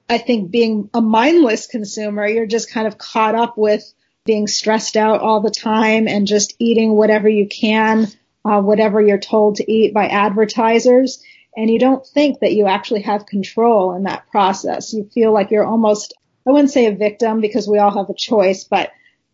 I 0.10 0.18
think 0.18 0.52
being 0.52 0.90
a 0.94 1.02
mindless 1.02 1.68
consumer, 1.68 2.28
you're 2.28 2.46
just 2.46 2.72
kind 2.72 2.88
of 2.88 2.98
caught 2.98 3.36
up 3.36 3.58
with 3.58 3.84
being 4.26 4.48
stressed 4.48 4.98
out 4.98 5.22
all 5.22 5.42
the 5.42 5.52
time 5.52 6.08
and 6.08 6.28
just 6.28 6.56
eating 6.60 6.94
whatever 6.94 7.28
you 7.28 7.48
can, 7.48 8.08
uh, 8.46 8.62
whatever 8.62 9.02
you're 9.02 9.18
told 9.18 9.58
to 9.58 9.72
eat 9.72 9.94
by 9.94 10.08
advertisers. 10.08 11.24
And 11.56 11.70
you 11.70 11.80
don't 11.80 12.06
think 12.06 12.40
that 12.40 12.54
you 12.54 12.68
actually 12.68 13.02
have 13.02 13.26
control 13.26 13.96
in 13.96 14.04
that 14.04 14.30
process. 14.32 14.94
You 14.94 15.10
feel 15.14 15.32
like 15.32 15.52
you're 15.52 15.66
almost, 15.66 16.14
I 16.48 16.52
wouldn't 16.52 16.72
say 16.72 16.88
a 16.88 16.96
victim 16.96 17.42
because 17.42 17.68
we 17.68 17.78
all 17.78 17.96
have 17.96 18.10
a 18.10 18.16
choice, 18.16 18.64
but 18.64 18.92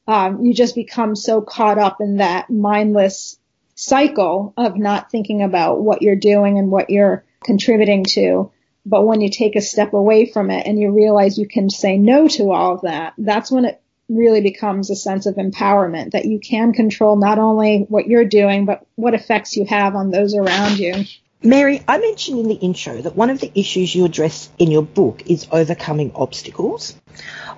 um, 0.07 0.43
you 0.43 0.53
just 0.53 0.75
become 0.75 1.15
so 1.15 1.41
caught 1.41 1.77
up 1.77 2.01
in 2.01 2.17
that 2.17 2.49
mindless 2.49 3.38
cycle 3.75 4.53
of 4.57 4.77
not 4.77 5.09
thinking 5.09 5.41
about 5.41 5.81
what 5.81 6.01
you're 6.01 6.15
doing 6.15 6.57
and 6.57 6.69
what 6.69 6.89
you're 6.89 7.23
contributing 7.43 8.03
to. 8.03 8.51
But 8.85 9.05
when 9.05 9.21
you 9.21 9.29
take 9.29 9.55
a 9.55 9.61
step 9.61 9.93
away 9.93 10.25
from 10.25 10.49
it 10.51 10.65
and 10.65 10.79
you 10.79 10.91
realize 10.91 11.38
you 11.38 11.47
can 11.47 11.69
say 11.69 11.97
no 11.97 12.27
to 12.29 12.51
all 12.51 12.75
of 12.75 12.81
that, 12.81 13.13
that's 13.17 13.51
when 13.51 13.65
it 13.65 13.81
really 14.09 14.41
becomes 14.41 14.89
a 14.89 14.95
sense 14.95 15.27
of 15.27 15.35
empowerment 15.35 16.11
that 16.11 16.25
you 16.25 16.39
can 16.39 16.73
control 16.73 17.15
not 17.15 17.38
only 17.38 17.85
what 17.88 18.07
you're 18.07 18.25
doing, 18.25 18.65
but 18.65 18.85
what 18.95 19.13
effects 19.13 19.55
you 19.55 19.65
have 19.65 19.95
on 19.95 20.09
those 20.09 20.33
around 20.33 20.79
you. 20.79 21.05
Mary, 21.41 21.81
I 21.88 22.00
mentioned 22.00 22.38
in 22.38 22.50
the 22.50 22.55
intro 22.55 23.01
that 23.01 23.15
one 23.15 23.29
of 23.29 23.39
the 23.39 23.51
issues 23.55 23.96
you 23.96 24.03
address 24.03 24.50
in 24.60 24.72
your 24.72 24.81
book 24.81 25.24
is 25.25 25.48
overcoming 25.50 26.12
obstacles. 26.13 26.96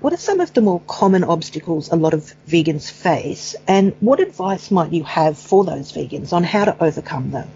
What 0.02 0.14
are 0.14 0.18
some 0.18 0.40
of 0.40 0.54
the 0.54 0.62
more 0.62 0.82
common 0.82 1.24
obstacles 1.24 1.92
a 1.92 1.96
lot 1.96 2.14
of 2.14 2.36
vegans 2.48 2.92
face, 2.92 3.56
and 3.68 3.96
what 4.00 4.20
advice 4.20 4.70
might 4.70 4.94
you 4.94 5.04
have 5.06 5.36
for 5.36 5.64
those 5.64 5.92
vegans 5.94 6.32
on 6.32 6.44
how 6.44 6.66
to 6.66 6.84
overcome 6.84 7.32
them? 7.32 7.50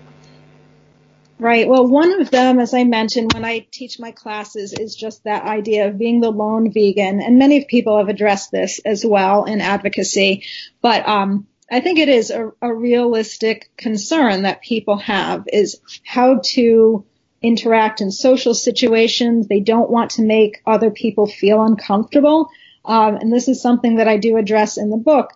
Right. 1.37 1.67
Well, 1.67 1.85
one 1.85 2.19
of 2.19 2.31
them, 2.31 2.59
as 2.59 2.73
I 2.73 2.85
mentioned, 2.85 3.33
when 3.33 3.45
I 3.45 3.67
teach 3.69 3.99
my 3.99 4.11
classes, 4.11 4.73
is 4.73 4.95
just 4.95 5.25
that 5.25 5.43
idea 5.43 5.89
of 5.89 5.99
being 5.99 6.21
the 6.21 6.31
lone 6.31 6.71
vegan. 6.71 7.21
And 7.21 7.37
many 7.37 7.65
people 7.65 7.97
have 7.97 8.07
addressed 8.09 8.51
this 8.51 8.79
as 8.79 9.05
well 9.05 9.43
in 9.43 9.61
advocacy. 9.61 10.43
But 10.81 11.07
um, 11.07 11.45
I 11.69 11.79
think 11.79 11.99
it 11.99 12.09
is 12.09 12.29
a, 12.29 12.51
a 12.61 12.73
realistic 12.73 13.71
concern 13.77 14.43
that 14.43 14.61
people 14.61 14.97
have 14.97 15.45
is 15.51 15.79
how 16.05 16.41
to 16.53 17.05
interact 17.41 18.01
in 18.01 18.11
social 18.11 18.53
situations. 18.53 19.47
They 19.47 19.59
don't 19.59 19.89
want 19.89 20.11
to 20.11 20.23
make 20.23 20.61
other 20.65 20.91
people 20.91 21.27
feel 21.27 21.61
uncomfortable. 21.61 22.49
Um, 22.83 23.15
and 23.15 23.33
this 23.33 23.47
is 23.47 23.61
something 23.61 23.95
that 23.95 24.07
I 24.07 24.17
do 24.17 24.37
address 24.37 24.77
in 24.77 24.89
the 24.89 24.97
book. 24.97 25.31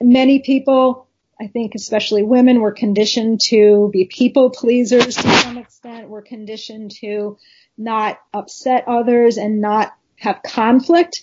Many 0.00 0.40
people, 0.40 1.08
I 1.40 1.48
think 1.48 1.74
especially 1.74 2.22
women, 2.22 2.60
were 2.60 2.72
conditioned 2.72 3.40
to 3.48 3.90
be 3.92 4.04
people 4.04 4.50
pleasers 4.50 5.16
to 5.16 5.28
some 5.28 5.58
extent. 5.58 6.08
We're 6.08 6.22
conditioned 6.22 6.92
to 7.00 7.38
not 7.76 8.20
upset 8.32 8.84
others 8.86 9.36
and 9.36 9.60
not 9.60 9.92
have 10.16 10.42
conflict. 10.44 11.20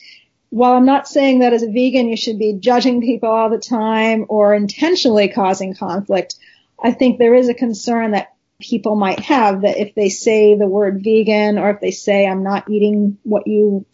While 0.49 0.73
I'm 0.73 0.85
not 0.85 1.07
saying 1.07 1.39
that 1.39 1.53
as 1.53 1.63
a 1.63 1.71
vegan 1.71 2.09
you 2.09 2.17
should 2.17 2.39
be 2.39 2.53
judging 2.53 3.01
people 3.01 3.29
all 3.29 3.49
the 3.49 3.59
time 3.59 4.25
or 4.29 4.55
intentionally 4.55 5.27
causing 5.27 5.75
conflict, 5.75 6.35
I 6.81 6.91
think 6.91 7.19
there 7.19 7.35
is 7.35 7.49
a 7.49 7.53
concern 7.53 8.11
that 8.11 8.33
people 8.59 8.95
might 8.95 9.19
have 9.19 9.61
that 9.61 9.77
if 9.77 9.95
they 9.95 10.09
say 10.09 10.57
the 10.57 10.67
word 10.67 11.01
vegan 11.03 11.57
or 11.57 11.69
if 11.69 11.79
they 11.81 11.91
say 11.91 12.27
I'm 12.27 12.43
not 12.43 12.69
eating 12.69 13.17
what 13.23 13.47
you, 13.47 13.85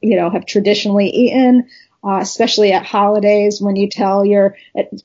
you 0.00 0.16
know, 0.16 0.30
have 0.30 0.46
traditionally 0.46 1.08
eaten, 1.08 1.68
uh, 2.04 2.18
especially 2.20 2.72
at 2.72 2.84
holidays 2.84 3.60
when 3.60 3.76
you 3.76 3.88
tell 3.88 4.24
your, 4.24 4.56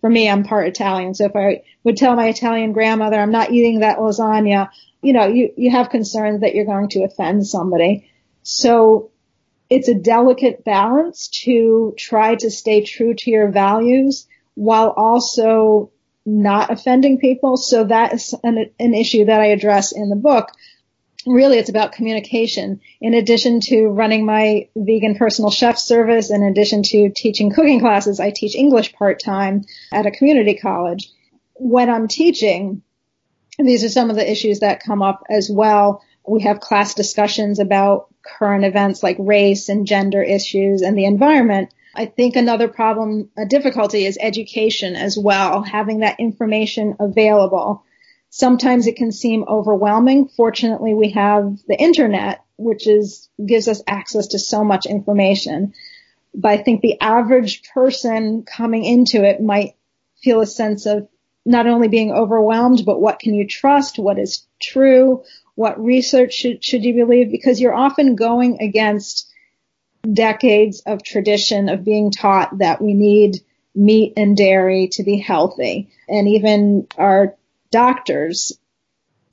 for 0.01 0.09
me, 0.09 0.29
I'm 0.29 0.43
part 0.43 0.67
Italian. 0.67 1.15
So 1.15 1.25
if 1.25 1.35
I 1.35 1.63
would 1.83 1.97
tell 1.97 2.15
my 2.15 2.27
Italian 2.27 2.73
grandmother 2.73 3.17
I'm 3.17 3.31
not 3.31 3.51
eating 3.51 3.79
that 3.79 3.99
lasagna, 3.99 4.69
you 5.01 5.13
know, 5.13 5.27
you, 5.27 5.53
you 5.55 5.71
have 5.71 5.89
concerns 5.89 6.41
that 6.41 6.53
you're 6.53 6.65
going 6.65 6.89
to 6.89 7.03
offend 7.03 7.47
somebody. 7.47 8.11
So 8.43 9.11
it's 9.69 9.87
a 9.87 9.93
delicate 9.93 10.63
balance 10.63 11.27
to 11.43 11.93
try 11.97 12.35
to 12.35 12.49
stay 12.49 12.83
true 12.83 13.13
to 13.13 13.31
your 13.31 13.49
values 13.51 14.27
while 14.55 14.89
also 14.89 15.91
not 16.25 16.71
offending 16.71 17.19
people. 17.19 17.57
So 17.57 17.85
that 17.85 18.13
is 18.13 18.33
an, 18.43 18.71
an 18.79 18.93
issue 18.93 19.25
that 19.25 19.41
I 19.41 19.47
address 19.47 19.91
in 19.91 20.09
the 20.09 20.15
book. 20.15 20.51
Really, 21.25 21.57
it's 21.57 21.69
about 21.69 21.91
communication. 21.91 22.79
In 23.01 23.13
addition 23.13 23.59
to 23.61 23.87
running 23.87 24.25
my 24.25 24.69
vegan 24.75 25.15
personal 25.15 25.51
chef 25.51 25.77
service, 25.77 26.31
in 26.31 26.43
addition 26.43 26.81
to 26.83 27.11
teaching 27.15 27.51
cooking 27.51 27.79
classes, 27.79 28.19
I 28.19 28.31
teach 28.31 28.55
English 28.55 28.93
part 28.93 29.21
time 29.21 29.63
at 29.91 30.05
a 30.05 30.11
community 30.11 30.55
college. 30.55 31.09
When 31.55 31.89
I'm 31.89 32.07
teaching, 32.07 32.83
these 33.57 33.83
are 33.83 33.89
some 33.89 34.09
of 34.09 34.15
the 34.15 34.29
issues 34.29 34.61
that 34.61 34.83
come 34.83 35.01
up 35.01 35.23
as 35.29 35.49
well. 35.51 36.01
We 36.29 36.43
have 36.43 36.59
class 36.59 36.93
discussions 36.93 37.59
about 37.59 38.07
current 38.23 38.63
events 38.63 39.01
like 39.01 39.17
race 39.19 39.67
and 39.67 39.87
gender 39.87 40.21
issues 40.21 40.83
and 40.83 40.97
the 40.97 41.05
environment. 41.05 41.73
I 41.95 42.05
think 42.05 42.35
another 42.35 42.67
problem, 42.67 43.29
a 43.35 43.45
difficulty 43.45 44.05
is 44.05 44.17
education 44.21 44.95
as 44.95 45.17
well, 45.17 45.63
having 45.63 45.99
that 45.99 46.19
information 46.19 46.95
available. 46.99 47.83
Sometimes 48.29 48.85
it 48.85 48.95
can 48.95 49.11
seem 49.11 49.43
overwhelming. 49.47 50.27
Fortunately, 50.27 50.93
we 50.93 51.09
have 51.11 51.57
the 51.67 51.75
internet, 51.75 52.43
which 52.57 52.87
is, 52.87 53.27
gives 53.43 53.67
us 53.67 53.81
access 53.87 54.27
to 54.27 54.39
so 54.39 54.63
much 54.63 54.85
information. 54.85 55.73
But 56.35 56.51
I 56.51 56.57
think 56.57 56.81
the 56.81 57.01
average 57.01 57.63
person 57.73 58.43
coming 58.43 58.85
into 58.85 59.23
it 59.23 59.41
might 59.41 59.75
feel 60.21 60.41
a 60.41 60.45
sense 60.45 60.85
of 60.85 61.07
not 61.45 61.65
only 61.65 61.87
being 61.87 62.11
overwhelmed, 62.11 62.85
but 62.85 63.01
what 63.01 63.19
can 63.19 63.33
you 63.33 63.47
trust? 63.47 63.97
What 63.97 64.19
is 64.19 64.45
true? 64.61 65.23
What 65.59 65.83
research 65.83 66.35
should, 66.35 66.63
should 66.63 66.85
you 66.85 66.93
believe? 66.93 67.31
Because 67.31 67.59
you're 67.59 67.75
often 67.75 68.15
going 68.15 68.61
against 68.61 69.29
decades 70.09 70.79
of 70.85 71.03
tradition 71.03 71.67
of 71.67 71.83
being 71.83 72.11
taught 72.11 72.59
that 72.59 72.81
we 72.81 72.93
need 72.93 73.43
meat 73.75 74.13
and 74.15 74.37
dairy 74.37 74.87
to 74.93 75.03
be 75.03 75.17
healthy. 75.17 75.89
And 76.07 76.29
even 76.29 76.87
our 76.97 77.35
doctors, 77.71 78.57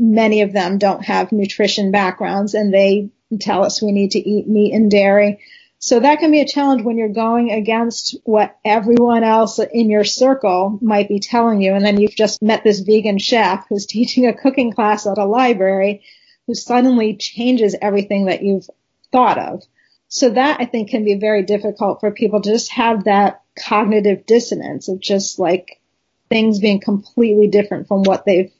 many 0.00 0.40
of 0.40 0.52
them 0.52 0.78
don't 0.78 1.04
have 1.04 1.30
nutrition 1.30 1.92
backgrounds 1.92 2.54
and 2.54 2.74
they 2.74 3.10
tell 3.38 3.64
us 3.64 3.80
we 3.80 3.92
need 3.92 4.10
to 4.10 4.28
eat 4.28 4.48
meat 4.48 4.74
and 4.74 4.90
dairy. 4.90 5.38
So 5.78 6.00
that 6.00 6.18
can 6.18 6.32
be 6.32 6.40
a 6.40 6.48
challenge 6.48 6.82
when 6.82 6.98
you're 6.98 7.08
going 7.08 7.52
against 7.52 8.16
what 8.24 8.58
everyone 8.64 9.22
else 9.22 9.60
in 9.60 9.90
your 9.90 10.02
circle 10.02 10.76
might 10.82 11.06
be 11.06 11.20
telling 11.20 11.62
you. 11.62 11.74
And 11.74 11.84
then 11.84 12.00
you've 12.00 12.16
just 12.16 12.42
met 12.42 12.64
this 12.64 12.80
vegan 12.80 13.18
chef 13.18 13.66
who's 13.68 13.86
teaching 13.86 14.26
a 14.26 14.34
cooking 14.34 14.72
class 14.72 15.06
at 15.06 15.18
a 15.18 15.24
library 15.24 16.02
who 16.46 16.54
suddenly 16.54 17.16
changes 17.16 17.76
everything 17.80 18.26
that 18.26 18.42
you've 18.42 18.68
thought 19.12 19.38
of. 19.38 19.62
So 20.08 20.30
that 20.30 20.60
I 20.60 20.66
think 20.66 20.90
can 20.90 21.04
be 21.04 21.16
very 21.16 21.42
difficult 21.42 22.00
for 22.00 22.10
people 22.10 22.40
to 22.40 22.50
just 22.50 22.70
have 22.72 23.04
that 23.04 23.42
cognitive 23.58 24.26
dissonance 24.26 24.88
of 24.88 25.00
just 25.00 25.38
like 25.38 25.80
things 26.28 26.60
being 26.60 26.80
completely 26.80 27.48
different 27.48 27.88
from 27.88 28.02
what 28.02 28.24
they've 28.24 28.52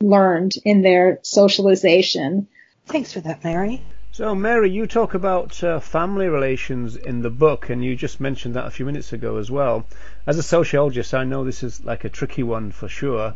learned 0.00 0.52
in 0.64 0.82
their 0.82 1.18
socialization. 1.22 2.48
Thanks 2.86 3.12
for 3.12 3.20
that, 3.20 3.44
Mary. 3.44 3.82
So, 4.12 4.34
Mary, 4.34 4.70
you 4.70 4.86
talk 4.86 5.14
about 5.14 5.62
uh, 5.62 5.78
family 5.78 6.26
relations 6.26 6.96
in 6.96 7.22
the 7.22 7.30
book, 7.30 7.70
and 7.70 7.84
you 7.84 7.94
just 7.94 8.20
mentioned 8.20 8.54
that 8.54 8.66
a 8.66 8.70
few 8.70 8.86
minutes 8.86 9.12
ago 9.12 9.36
as 9.36 9.50
well. 9.50 9.86
As 10.26 10.38
a 10.38 10.42
sociologist, 10.42 11.14
I 11.14 11.24
know 11.24 11.44
this 11.44 11.62
is 11.62 11.84
like 11.84 12.04
a 12.04 12.08
tricky 12.08 12.42
one 12.42 12.72
for 12.72 12.88
sure. 12.88 13.34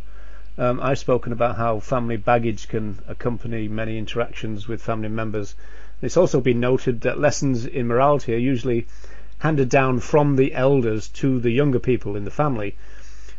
Um, 0.58 0.80
I've 0.80 0.98
spoken 0.98 1.32
about 1.32 1.56
how 1.56 1.80
family 1.80 2.16
baggage 2.16 2.68
can 2.68 2.98
accompany 3.08 3.68
many 3.68 3.98
interactions 3.98 4.68
with 4.68 4.82
family 4.82 5.08
members 5.08 5.54
it's 6.02 6.16
also 6.16 6.40
been 6.40 6.58
noted 6.58 7.02
that 7.02 7.20
lessons 7.20 7.64
in 7.64 7.86
morality 7.86 8.34
are 8.34 8.38
usually 8.38 8.88
handed 9.38 9.68
down 9.68 10.00
from 10.00 10.34
the 10.34 10.52
elders 10.52 11.06
to 11.08 11.38
the 11.38 11.52
younger 11.52 11.78
people 11.78 12.16
in 12.16 12.24
the 12.24 12.30
family. 12.32 12.74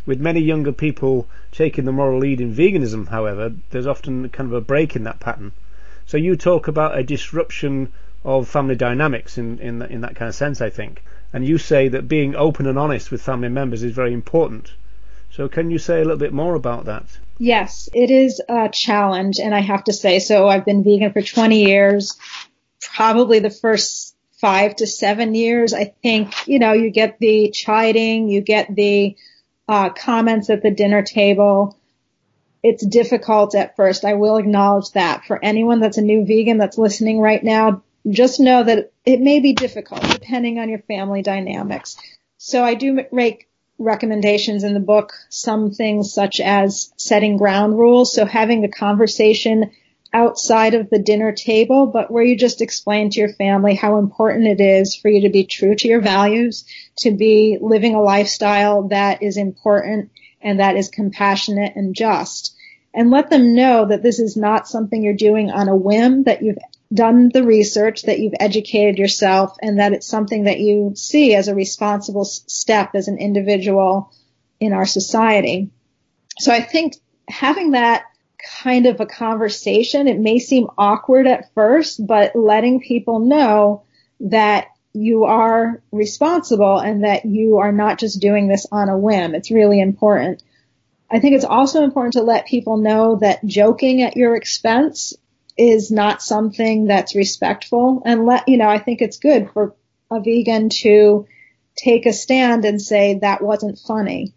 With 0.05 0.21
many 0.21 0.39
younger 0.39 0.71
people 0.71 1.27
taking 1.51 1.83
the 1.83 1.91
moral 1.91 2.19
lead 2.19 2.39
in 2.39 2.55
veganism, 2.55 3.09
however, 3.09 3.51
there's 3.71 3.85
often 3.85 4.29
kind 4.29 4.49
of 4.49 4.53
a 4.53 4.61
break 4.61 4.95
in 4.95 5.03
that 5.03 5.19
pattern. 5.19 5.51
So 6.05 6.15
you 6.15 6.37
talk 6.37 6.69
about 6.69 6.97
a 6.97 7.03
disruption 7.03 7.91
of 8.23 8.47
family 8.47 8.75
dynamics 8.75 9.37
in, 9.37 9.59
in, 9.59 9.81
in 9.81 9.99
that 10.01 10.15
kind 10.15 10.29
of 10.29 10.35
sense, 10.35 10.61
I 10.61 10.69
think. 10.69 11.03
And 11.33 11.45
you 11.45 11.57
say 11.57 11.89
that 11.89 12.07
being 12.07 12.33
open 12.33 12.65
and 12.65 12.79
honest 12.79 13.11
with 13.11 13.21
family 13.21 13.49
members 13.49 13.83
is 13.83 13.91
very 13.91 14.13
important. 14.13 14.71
So 15.33 15.49
can 15.49 15.71
you 15.71 15.77
say 15.77 15.95
a 15.95 16.03
little 16.03 16.17
bit 16.17 16.33
more 16.33 16.55
about 16.55 16.85
that? 16.85 17.05
Yes, 17.37 17.89
it 17.93 18.11
is 18.11 18.41
a 18.47 18.69
challenge, 18.69 19.39
and 19.39 19.53
I 19.53 19.59
have 19.59 19.83
to 19.85 19.93
say 19.93 20.19
so. 20.19 20.47
I've 20.47 20.65
been 20.65 20.83
vegan 20.83 21.11
for 21.11 21.21
20 21.21 21.65
years 21.65 22.17
probably 22.83 23.39
the 23.39 23.49
first 23.49 24.15
five 24.39 24.75
to 24.77 24.87
seven 24.87 25.33
years, 25.35 25.73
I 25.73 25.85
think, 25.85 26.47
you 26.47 26.59
know, 26.59 26.73
you 26.73 26.89
get 26.89 27.17
the 27.19 27.49
chiding, 27.51 28.27
you 28.27 28.41
get 28.41 28.73
the 28.73 29.15
uh, 29.67 29.89
comments 29.89 30.49
at 30.49 30.61
the 30.61 30.71
dinner 30.71 31.01
table. 31.01 31.77
It's 32.61 32.85
difficult 32.85 33.55
at 33.55 33.75
first. 33.75 34.05
I 34.05 34.13
will 34.15 34.37
acknowledge 34.37 34.91
that. 34.91 35.25
For 35.25 35.43
anyone 35.43 35.79
that's 35.79 35.97
a 35.97 36.01
new 36.01 36.25
vegan 36.25 36.57
that's 36.57 36.77
listening 36.77 37.19
right 37.19 37.43
now, 37.43 37.83
just 38.09 38.39
know 38.39 38.63
that 38.63 38.91
it 39.05 39.21
may 39.21 39.39
be 39.39 39.53
difficult 39.53 40.01
depending 40.09 40.59
on 40.59 40.69
your 40.69 40.79
family 40.79 41.21
dynamics. 41.21 41.97
So 42.37 42.63
I 42.63 42.73
do 42.73 43.05
make 43.11 43.47
recommendations 43.77 44.63
in 44.63 44.73
the 44.73 44.79
book, 44.79 45.13
some 45.29 45.71
things 45.71 46.13
such 46.13 46.39
as 46.39 46.91
setting 46.97 47.37
ground 47.37 47.77
rules. 47.77 48.13
So 48.13 48.25
having 48.25 48.63
a 48.63 48.69
conversation 48.69 49.71
outside 50.13 50.75
of 50.75 50.89
the 50.89 50.99
dinner 50.99 51.31
table, 51.31 51.87
but 51.87 52.11
where 52.11 52.23
you 52.23 52.37
just 52.37 52.61
explain 52.61 53.09
to 53.09 53.19
your 53.19 53.33
family 53.33 53.73
how 53.73 53.97
important 53.97 54.47
it 54.47 54.61
is 54.61 54.95
for 54.95 55.09
you 55.09 55.21
to 55.21 55.29
be 55.29 55.45
true 55.45 55.75
to 55.75 55.87
your 55.87 56.01
values, 56.01 56.65
to 56.99 57.11
be 57.11 57.57
living 57.59 57.95
a 57.95 58.01
lifestyle 58.01 58.89
that 58.89 59.23
is 59.23 59.37
important 59.37 60.11
and 60.39 60.59
that 60.59 60.75
is 60.75 60.89
compassionate 60.89 61.75
and 61.75 61.95
just. 61.95 62.55
And 62.93 63.09
let 63.09 63.31
them 63.31 63.55
know 63.55 63.87
that 63.87 64.03
this 64.03 64.19
is 64.19 64.37
not 64.37 64.67
something 64.67 65.01
you're 65.01 65.15
doing 65.15 65.49
on 65.49 65.67
a 65.67 65.75
whim, 65.75 66.23
that 66.23 66.43
you've 66.43 66.59
done 66.93 67.29
the 67.33 67.43
research, 67.43 68.03
that 68.03 68.19
you've 68.19 68.35
educated 68.39 68.99
yourself, 68.99 69.57
and 69.61 69.79
that 69.79 69.93
it's 69.93 70.07
something 70.07 70.43
that 70.43 70.59
you 70.59 70.93
see 70.95 71.35
as 71.35 71.47
a 71.47 71.55
responsible 71.55 72.25
step 72.25 72.91
as 72.95 73.07
an 73.07 73.17
individual 73.17 74.11
in 74.59 74.73
our 74.73 74.85
society. 74.85 75.69
So 76.39 76.51
I 76.51 76.61
think 76.61 76.95
having 77.27 77.71
that 77.71 78.03
kind 78.43 78.85
of 78.85 78.99
a 78.99 79.05
conversation. 79.05 80.07
It 80.07 80.19
may 80.19 80.39
seem 80.39 80.67
awkward 80.77 81.27
at 81.27 81.53
first, 81.53 82.05
but 82.05 82.35
letting 82.35 82.81
people 82.81 83.19
know 83.19 83.83
that 84.19 84.67
you 84.93 85.23
are 85.23 85.81
responsible 85.91 86.77
and 86.77 87.03
that 87.03 87.25
you 87.25 87.57
are 87.57 87.71
not 87.71 87.99
just 87.99 88.21
doing 88.21 88.47
this 88.47 88.67
on 88.71 88.89
a 88.89 88.97
whim. 88.97 89.33
It's 89.33 89.49
really 89.49 89.79
important. 89.79 90.43
I 91.09 91.19
think 91.19 91.35
it's 91.35 91.45
also 91.45 91.83
important 91.83 92.13
to 92.13 92.21
let 92.21 92.47
people 92.47 92.77
know 92.77 93.17
that 93.21 93.43
joking 93.45 94.01
at 94.01 94.17
your 94.17 94.35
expense 94.35 95.13
is 95.57 95.91
not 95.91 96.21
something 96.21 96.85
that's 96.85 97.15
respectful 97.15 98.01
and 98.05 98.25
let, 98.25 98.47
you 98.47 98.57
know, 98.57 98.67
I 98.67 98.79
think 98.79 99.01
it's 99.01 99.17
good 99.17 99.49
for 99.51 99.75
a 100.11 100.19
vegan 100.19 100.69
to 100.69 101.27
take 101.75 102.05
a 102.05 102.13
stand 102.13 102.65
and 102.65 102.81
say 102.81 103.19
that 103.19 103.41
wasn't 103.41 103.79
funny 103.79 104.33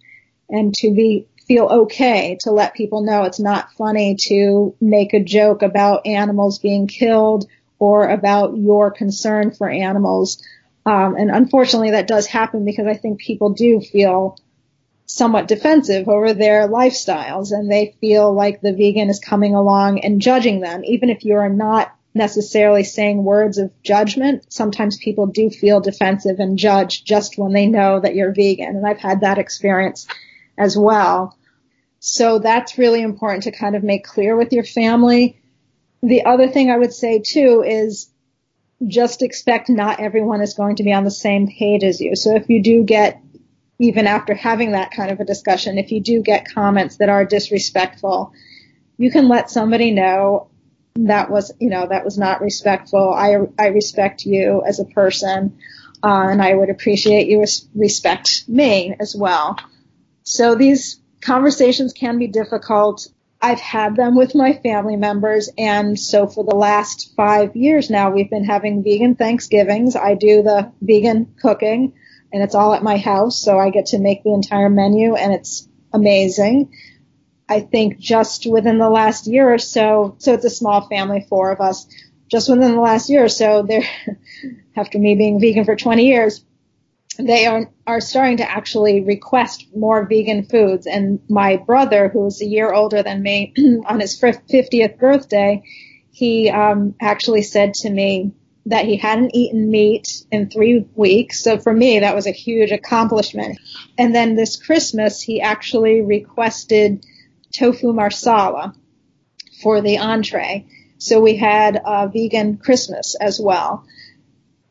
and 0.48 0.74
to 0.74 0.92
be 0.92 1.26
feel 1.46 1.66
okay 1.66 2.36
to 2.40 2.50
let 2.50 2.74
people 2.74 3.02
know 3.02 3.22
it's 3.22 3.38
not 3.38 3.72
funny 3.74 4.16
to 4.16 4.74
make 4.80 5.14
a 5.14 5.22
joke 5.22 5.62
about 5.62 6.06
animals 6.06 6.58
being 6.58 6.88
killed 6.88 7.46
or 7.78 8.08
about 8.08 8.56
your 8.56 8.90
concern 8.90 9.52
for 9.52 9.68
animals. 9.68 10.42
Um, 10.84 11.14
and 11.16 11.30
unfortunately, 11.30 11.92
that 11.92 12.08
does 12.08 12.26
happen 12.26 12.64
because 12.64 12.86
I 12.86 12.94
think 12.94 13.20
people 13.20 13.50
do 13.50 13.80
feel 13.80 14.38
somewhat 15.06 15.48
defensive 15.48 16.08
over 16.08 16.34
their 16.34 16.68
lifestyles 16.68 17.52
and 17.52 17.70
they 17.70 17.96
feel 18.00 18.32
like 18.32 18.60
the 18.60 18.72
vegan 18.72 19.08
is 19.08 19.20
coming 19.20 19.54
along 19.54 20.00
and 20.00 20.20
judging 20.20 20.60
them, 20.60 20.84
even 20.84 21.10
if 21.10 21.24
you 21.24 21.36
are 21.36 21.48
not 21.48 21.94
necessarily 22.12 22.82
saying 22.82 23.22
words 23.22 23.58
of 23.58 23.70
judgment. 23.82 24.44
Sometimes 24.52 24.98
people 24.98 25.26
do 25.26 25.50
feel 25.50 25.80
defensive 25.80 26.40
and 26.40 26.58
judge 26.58 27.04
just 27.04 27.38
when 27.38 27.52
they 27.52 27.66
know 27.66 28.00
that 28.00 28.14
you're 28.14 28.32
vegan. 28.32 28.76
And 28.76 28.86
I've 28.86 28.98
had 28.98 29.20
that 29.20 29.38
experience 29.38 30.06
as 30.58 30.76
well. 30.76 31.38
So 32.00 32.38
that's 32.38 32.78
really 32.78 33.02
important 33.02 33.44
to 33.44 33.52
kind 33.52 33.76
of 33.76 33.84
make 33.84 34.04
clear 34.04 34.36
with 34.36 34.52
your 34.52 34.64
family. 34.64 35.40
The 36.02 36.24
other 36.24 36.48
thing 36.48 36.70
I 36.70 36.78
would 36.78 36.92
say 36.92 37.22
too 37.24 37.62
is 37.66 38.10
just 38.86 39.22
expect 39.22 39.68
not 39.68 40.00
everyone 40.00 40.40
is 40.40 40.54
going 40.54 40.76
to 40.76 40.82
be 40.82 40.92
on 40.92 41.04
the 41.04 41.10
same 41.10 41.48
page 41.48 41.84
as 41.84 42.00
you. 42.00 42.16
So 42.16 42.34
if 42.34 42.48
you 42.48 42.62
do 42.62 42.82
get, 42.84 43.20
even 43.78 44.06
after 44.06 44.34
having 44.34 44.72
that 44.72 44.90
kind 44.90 45.10
of 45.10 45.20
a 45.20 45.24
discussion, 45.24 45.78
if 45.78 45.92
you 45.92 46.00
do 46.00 46.22
get 46.22 46.50
comments 46.52 46.96
that 46.96 47.08
are 47.08 47.24
disrespectful, 47.24 48.32
you 48.96 49.10
can 49.10 49.28
let 49.28 49.50
somebody 49.50 49.90
know 49.92 50.48
that 50.94 51.30
was, 51.30 51.52
you 51.60 51.68
know, 51.68 51.86
that 51.86 52.04
was 52.04 52.16
not 52.16 52.40
respectful. 52.40 53.12
I, 53.12 53.36
I 53.58 53.66
respect 53.68 54.24
you 54.24 54.62
as 54.66 54.80
a 54.80 54.84
person, 54.86 55.58
uh, 56.02 56.28
and 56.28 56.42
I 56.42 56.54
would 56.54 56.70
appreciate 56.70 57.28
you 57.28 57.44
respect 57.74 58.48
me 58.48 58.94
as 58.98 59.14
well. 59.14 59.58
So 60.22 60.54
these 60.54 61.00
conversations 61.20 61.92
can 61.92 62.18
be 62.18 62.28
difficult. 62.28 63.08
I've 63.42 63.60
had 63.60 63.96
them 63.96 64.16
with 64.16 64.34
my 64.34 64.54
family 64.54 64.96
members, 64.96 65.50
and 65.58 65.98
so 66.00 66.26
for 66.26 66.44
the 66.44 66.56
last 66.56 67.12
five 67.14 67.54
years 67.54 67.90
now, 67.90 68.10
we've 68.10 68.30
been 68.30 68.44
having 68.44 68.82
vegan 68.82 69.16
Thanksgivings. 69.16 69.94
I 69.94 70.14
do 70.14 70.42
the 70.42 70.72
vegan 70.80 71.34
cooking, 71.40 71.92
and 72.32 72.42
it's 72.42 72.54
all 72.54 72.74
at 72.74 72.82
my 72.82 72.96
house, 72.96 73.38
so 73.40 73.58
I 73.58 73.70
get 73.70 73.86
to 73.86 73.98
make 73.98 74.22
the 74.22 74.32
entire 74.32 74.68
menu, 74.68 75.14
and 75.14 75.32
it's 75.32 75.68
amazing. 75.92 76.72
I 77.48 77.60
think 77.60 77.98
just 77.98 78.46
within 78.46 78.78
the 78.78 78.90
last 78.90 79.26
year 79.26 79.52
or 79.52 79.58
so, 79.58 80.16
so 80.18 80.34
it's 80.34 80.44
a 80.44 80.50
small 80.50 80.88
family, 80.88 81.24
four 81.28 81.52
of 81.52 81.60
us, 81.60 81.86
just 82.28 82.48
within 82.48 82.72
the 82.72 82.80
last 82.80 83.08
year 83.08 83.24
or 83.24 83.28
so, 83.28 83.62
there, 83.62 83.84
after 84.76 84.98
me 84.98 85.14
being 85.14 85.40
vegan 85.40 85.64
for 85.64 85.76
20 85.76 86.04
years, 86.04 86.44
they 87.18 87.46
are, 87.46 87.70
are 87.86 88.00
starting 88.00 88.38
to 88.38 88.50
actually 88.50 89.00
request 89.00 89.68
more 89.74 90.06
vegan 90.06 90.44
foods. 90.44 90.86
And 90.86 91.20
my 91.28 91.56
brother, 91.56 92.08
who 92.08 92.26
is 92.26 92.42
a 92.42 92.46
year 92.46 92.72
older 92.72 93.02
than 93.02 93.22
me, 93.22 93.54
on 93.86 94.00
his 94.00 94.20
50th 94.20 94.98
birthday, 94.98 95.62
he 96.10 96.50
um, 96.50 96.94
actually 97.00 97.42
said 97.42 97.74
to 97.74 97.90
me 97.90 98.32
that 98.66 98.84
he 98.84 98.96
hadn't 98.96 99.34
eaten 99.34 99.70
meat 99.70 100.24
in 100.30 100.50
three 100.50 100.84
weeks. 100.94 101.42
So 101.42 101.58
for 101.58 101.72
me, 101.72 102.00
that 102.00 102.14
was 102.14 102.26
a 102.26 102.32
huge 102.32 102.72
accomplishment. 102.72 103.58
And 103.96 104.14
then 104.14 104.34
this 104.34 104.56
Christmas, 104.56 105.22
he 105.22 105.40
actually 105.40 106.02
requested 106.02 107.06
tofu 107.56 107.92
marsala 107.92 108.74
for 109.62 109.80
the 109.80 109.98
entree. 109.98 110.66
So 110.98 111.20
we 111.20 111.36
had 111.36 111.80
a 111.84 112.08
vegan 112.08 112.58
Christmas 112.58 113.14
as 113.20 113.40
well. 113.40 113.86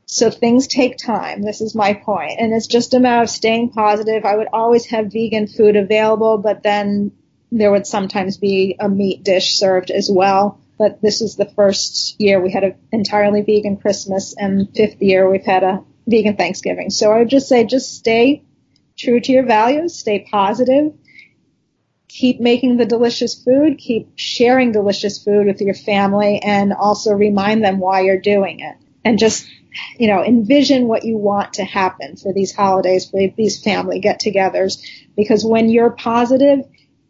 So 0.08 0.30
things 0.30 0.68
take 0.68 0.98
time. 0.98 1.42
This 1.42 1.62
is 1.62 1.74
my 1.74 1.94
point. 1.94 2.40
And 2.40 2.54
it's 2.54 2.68
just 2.68 2.94
a 2.94 3.00
matter 3.00 3.24
of 3.24 3.30
staying 3.30 3.72
positive. 3.72 4.26
I 4.26 4.36
would 4.36 4.48
always 4.52 4.86
have 4.88 5.12
vegan 5.12 5.48
food 5.48 5.76
available, 5.76 6.38
but 6.38 6.64
then 6.64 7.12
there 7.52 7.72
would 7.72 7.88
sometimes 7.88 8.38
be 8.38 8.76
a 8.80 8.90
meat 8.90 9.24
dish 9.24 9.58
served 9.58 9.90
as 9.90 10.10
well. 10.12 10.60
But 10.78 11.02
this 11.02 11.22
is 11.22 11.36
the 11.36 11.46
first 11.46 12.20
year 12.20 12.42
we 12.42 12.52
had 12.52 12.64
an 12.64 12.76
entirely 12.92 13.42
vegan 13.42 13.78
Christmas 13.78 14.36
and 14.38 14.68
fifth 14.76 15.02
year 15.02 15.30
we've 15.30 15.46
had 15.46 15.64
a 15.64 15.84
vegan 16.08 16.36
Thanksgiving. 16.36 16.90
So 16.90 17.12
I 17.12 17.20
would 17.20 17.30
just 17.30 17.48
say 17.48 17.66
just 17.66 17.96
stay 17.96 18.44
true 18.98 19.20
to 19.20 19.32
your 19.32 19.46
values, 19.46 19.98
stay 19.98 20.28
positive, 20.30 20.94
keep 22.08 22.40
making 22.40 22.78
the 22.78 22.86
delicious 22.86 23.36
food, 23.36 23.78
keep 23.78 24.12
sharing 24.16 24.72
delicious 24.72 25.24
food 25.24 25.48
with 25.48 25.62
your 25.62 25.74
family 25.74 26.40
and 26.40 26.74
also 26.74 27.12
remind 27.14 27.64
them 27.64 27.80
why 27.80 28.02
you're 28.02 28.20
doing 28.20 28.60
it. 28.60 28.76
And 29.04 29.20
just 29.20 29.48
you 29.98 30.08
know, 30.08 30.24
envision 30.24 30.88
what 30.88 31.04
you 31.04 31.18
want 31.18 31.54
to 31.54 31.64
happen 31.64 32.16
for 32.16 32.34
these 32.34 32.54
holidays, 32.54 33.10
for 33.10 33.20
these 33.36 33.62
family 33.62 34.00
get-togethers, 34.00 34.82
because 35.16 35.46
when 35.46 35.70
you're 35.70 35.92
positive, 35.92 36.60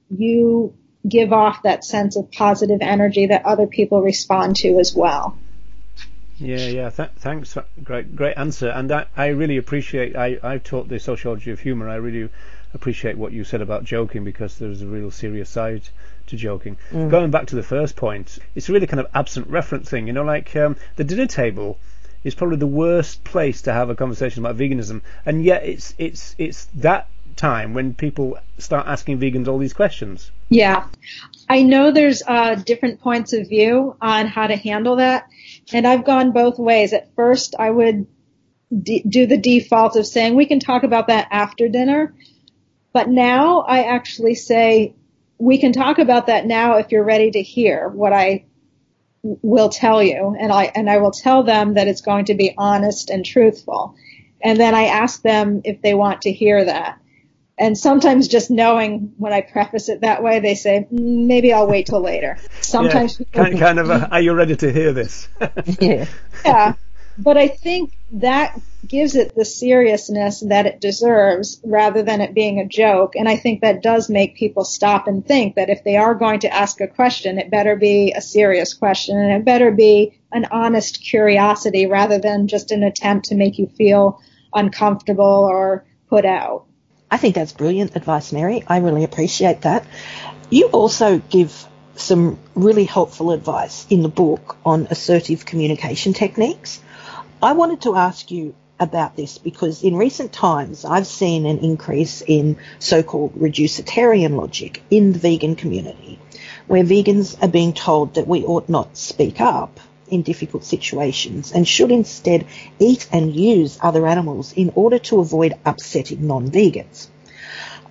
you 0.09 0.75
give 1.07 1.33
off 1.33 1.63
that 1.63 1.83
sense 1.83 2.15
of 2.15 2.31
positive 2.31 2.79
energy 2.81 3.27
that 3.27 3.45
other 3.45 3.67
people 3.67 4.01
respond 4.01 4.55
to 4.57 4.79
as 4.79 4.95
well. 4.95 5.37
Yeah, 6.37 6.67
yeah. 6.67 6.89
Th- 6.89 7.09
thanks. 7.17 7.57
Great, 7.83 8.15
great 8.15 8.37
answer. 8.37 8.69
And 8.69 8.91
I, 8.91 9.05
I 9.15 9.27
really 9.27 9.57
appreciate. 9.57 10.15
I, 10.15 10.37
I've 10.43 10.63
taught 10.63 10.89
the 10.89 10.99
sociology 10.99 11.51
of 11.51 11.59
humour. 11.59 11.89
I 11.89 11.95
really 11.95 12.29
appreciate 12.73 13.17
what 13.17 13.31
you 13.31 13.43
said 13.43 13.61
about 13.61 13.85
joking 13.85 14.25
because 14.25 14.57
there's 14.57 14.81
a 14.81 14.87
real 14.87 15.11
serious 15.11 15.49
side 15.49 15.83
to 16.27 16.35
joking. 16.35 16.77
Mm. 16.91 17.09
Going 17.09 17.31
back 17.31 17.47
to 17.47 17.55
the 17.55 17.63
first 17.63 17.95
point, 17.95 18.37
it's 18.53 18.69
really 18.69 18.87
kind 18.87 18.99
of 18.99 19.07
absent 19.13 19.47
reference 19.47 19.89
thing. 19.89 20.07
You 20.07 20.13
know, 20.13 20.23
like 20.23 20.55
um, 20.55 20.75
the 20.97 21.05
dinner 21.05 21.27
table 21.27 21.77
is 22.23 22.35
probably 22.35 22.57
the 22.57 22.67
worst 22.67 23.23
place 23.23 23.61
to 23.63 23.73
have 23.73 23.89
a 23.89 23.95
conversation 23.95 24.43
about 24.45 24.57
veganism, 24.57 25.01
and 25.25 25.43
yet 25.43 25.63
it's 25.63 25.93
it's 25.97 26.35
it's 26.37 26.65
that 26.75 27.07
time 27.35 27.73
when 27.73 27.93
people 27.93 28.37
start 28.57 28.87
asking 28.87 29.19
vegans 29.19 29.47
all 29.47 29.57
these 29.57 29.73
questions. 29.73 30.31
Yeah, 30.49 30.87
I 31.49 31.63
know 31.63 31.91
there's 31.91 32.23
uh, 32.25 32.55
different 32.55 33.01
points 33.01 33.33
of 33.33 33.49
view 33.49 33.95
on 34.01 34.27
how 34.27 34.47
to 34.47 34.55
handle 34.55 34.97
that, 34.97 35.27
and 35.73 35.85
I've 35.87 36.05
gone 36.05 36.31
both 36.31 36.57
ways. 36.57 36.93
At 36.93 37.13
first, 37.15 37.55
I 37.57 37.69
would 37.69 38.07
d- 38.81 39.03
do 39.07 39.25
the 39.25 39.37
default 39.37 39.95
of 39.95 40.05
saying 40.05 40.35
we 40.35 40.45
can 40.45 40.59
talk 40.59 40.83
about 40.83 41.07
that 41.07 41.27
after 41.31 41.67
dinner, 41.67 42.15
but 42.93 43.09
now 43.09 43.61
I 43.61 43.83
actually 43.83 44.35
say 44.35 44.95
we 45.37 45.57
can 45.57 45.73
talk 45.73 45.99
about 45.99 46.27
that 46.27 46.45
now 46.45 46.77
if 46.77 46.91
you're 46.91 47.03
ready 47.03 47.31
to 47.31 47.41
hear 47.41 47.89
what 47.89 48.13
I 48.13 48.45
will 49.23 49.69
tell 49.69 50.03
you 50.03 50.35
and 50.39 50.51
I 50.51 50.71
and 50.75 50.89
I 50.89 50.97
will 50.99 51.11
tell 51.11 51.43
them 51.43 51.73
that 51.73 51.87
it's 51.87 52.01
going 52.01 52.25
to 52.25 52.35
be 52.35 52.53
honest 52.57 53.09
and 53.09 53.25
truthful. 53.25 53.95
And 54.41 54.59
then 54.59 54.75
I 54.75 54.85
ask 54.85 55.21
them 55.21 55.61
if 55.63 55.81
they 55.81 55.93
want 55.95 56.21
to 56.23 56.31
hear 56.31 56.63
that. 56.63 56.99
And 57.57 57.77
sometimes 57.77 58.27
just 58.27 58.51
knowing 58.51 59.13
when 59.17 59.31
I 59.31 59.41
preface 59.41 59.87
it 59.87 60.01
that 60.01 60.21
way, 60.21 60.39
they 60.39 60.55
say, 60.55 60.87
mm, 60.91 61.25
maybe 61.25 61.53
I'll 61.53 61.67
wait 61.67 61.85
till 61.85 62.01
later. 62.01 62.37
Sometimes 62.61 63.19
yeah, 63.19 63.25
kind, 63.31 63.57
kind 63.57 63.79
of, 63.79 63.89
a, 63.89 64.09
are 64.11 64.21
you 64.21 64.33
ready 64.33 64.55
to 64.57 64.71
hear 64.73 64.91
this? 64.91 65.29
yeah. 65.79 66.05
Yeah 66.43 66.73
but 67.17 67.37
I 67.37 67.47
think 67.47 67.97
that 68.11 68.59
gives 68.85 69.15
it 69.15 69.35
the 69.35 69.45
seriousness 69.45 70.41
that 70.41 70.65
it 70.65 70.81
deserves 70.81 71.59
rather 71.63 72.03
than 72.03 72.21
it 72.21 72.33
being 72.33 72.59
a 72.59 72.67
joke. 72.67 73.15
And 73.15 73.27
I 73.27 73.37
think 73.37 73.61
that 73.61 73.81
does 73.81 74.09
make 74.09 74.35
people 74.35 74.65
stop 74.65 75.07
and 75.07 75.25
think 75.25 75.55
that 75.55 75.69
if 75.69 75.83
they 75.83 75.95
are 75.95 76.13
going 76.13 76.41
to 76.41 76.53
ask 76.53 76.81
a 76.81 76.87
question, 76.87 77.39
it 77.39 77.49
better 77.49 77.75
be 77.75 78.13
a 78.15 78.21
serious 78.21 78.73
question 78.73 79.17
and 79.17 79.31
it 79.31 79.45
better 79.45 79.71
be 79.71 80.19
an 80.31 80.45
honest 80.51 81.01
curiosity 81.01 81.87
rather 81.87 82.19
than 82.19 82.47
just 82.47 82.71
an 82.71 82.83
attempt 82.83 83.27
to 83.27 83.35
make 83.35 83.57
you 83.57 83.67
feel 83.67 84.21
uncomfortable 84.53 85.25
or 85.49 85.85
put 86.09 86.25
out. 86.25 86.65
I 87.15 87.17
think 87.17 87.33
that's 87.33 87.53
brilliant 87.53 87.95
advice, 87.95 88.33
Mary. 88.33 88.61
I 88.67 88.79
really 88.79 89.05
appreciate 89.05 89.61
that. 89.61 89.87
You 90.49 90.65
also 90.65 91.19
give 91.19 91.65
some 91.95 92.37
really 92.55 92.83
helpful 92.83 93.31
advice 93.31 93.87
in 93.89 94.01
the 94.01 94.09
book 94.09 94.57
on 94.65 94.89
assertive 94.91 95.45
communication 95.45 96.11
techniques. 96.11 96.81
I 97.41 97.53
wanted 97.53 97.83
to 97.83 97.95
ask 97.95 98.31
you 98.31 98.53
about 98.81 99.15
this 99.15 99.37
because 99.37 99.81
in 99.81 99.95
recent 99.95 100.33
times 100.33 100.83
I've 100.83 101.07
seen 101.07 101.45
an 101.45 101.59
increase 101.59 102.19
in 102.19 102.57
so-called 102.79 103.35
reducetarian 103.35 104.35
logic 104.35 104.83
in 104.91 105.13
the 105.13 105.19
vegan 105.19 105.55
community, 105.55 106.19
where 106.67 106.83
vegans 106.83 107.41
are 107.41 107.47
being 107.47 107.71
told 107.71 108.15
that 108.15 108.27
we 108.27 108.43
ought 108.43 108.67
not 108.67 108.97
speak 108.97 109.39
up 109.39 109.79
in 110.07 110.21
difficult 110.21 110.63
situations 110.63 111.51
and 111.51 111.67
should 111.67 111.91
instead 111.91 112.45
eat 112.79 113.07
and 113.11 113.35
use 113.35 113.77
other 113.81 114.07
animals 114.07 114.53
in 114.53 114.71
order 114.75 114.99
to 114.99 115.19
avoid 115.19 115.53
upsetting 115.65 116.27
non-vegans. 116.27 117.07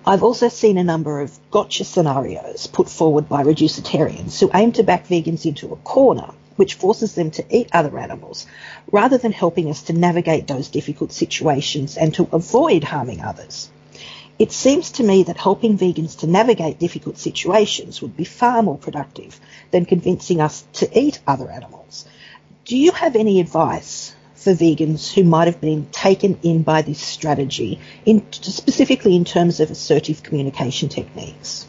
I've 0.05 0.23
also 0.23 0.49
seen 0.49 0.77
a 0.77 0.83
number 0.83 1.21
of 1.21 1.37
gotcha 1.49 1.83
scenarios 1.83 2.67
put 2.67 2.89
forward 2.89 3.27
by 3.27 3.43
reducetarians 3.43 4.39
who 4.39 4.51
aim 4.53 4.71
to 4.73 4.83
back 4.83 5.07
vegans 5.07 5.45
into 5.45 5.73
a 5.73 5.77
corner 5.77 6.31
which 6.55 6.75
forces 6.75 7.15
them 7.15 7.31
to 7.31 7.45
eat 7.49 7.69
other 7.73 7.97
animals, 7.97 8.45
rather 8.91 9.17
than 9.17 9.31
helping 9.31 9.69
us 9.69 9.83
to 9.83 9.93
navigate 9.93 10.47
those 10.47 10.69
difficult 10.69 11.11
situations 11.11 11.97
and 11.97 12.13
to 12.13 12.29
avoid 12.31 12.83
harming 12.83 13.21
others. 13.21 13.69
It 14.37 14.51
seems 14.51 14.91
to 14.93 15.03
me 15.03 15.23
that 15.23 15.37
helping 15.37 15.77
vegans 15.77 16.19
to 16.19 16.27
navigate 16.27 16.77
difficult 16.77 17.17
situations 17.17 18.01
would 18.01 18.17
be 18.17 18.25
far 18.25 18.61
more 18.61 18.77
productive 18.77 19.39
than 19.71 19.85
convincing 19.85 20.41
us 20.41 20.65
to 20.73 20.99
eat 20.99 21.19
other 21.25 21.49
animals. 21.49 22.05
Do 22.65 22.77
you 22.77 22.91
have 22.91 23.15
any 23.15 23.39
advice 23.39 24.13
for 24.33 24.53
vegans 24.53 25.13
who 25.13 25.23
might 25.23 25.47
have 25.47 25.61
been 25.61 25.87
taken 25.91 26.37
in 26.43 26.63
by 26.63 26.81
this 26.81 26.99
strategy, 26.99 27.79
in, 28.05 28.25
specifically 28.31 29.15
in 29.15 29.23
terms 29.23 29.61
of 29.61 29.71
assertive 29.71 30.21
communication 30.21 30.89
techniques? 30.89 31.65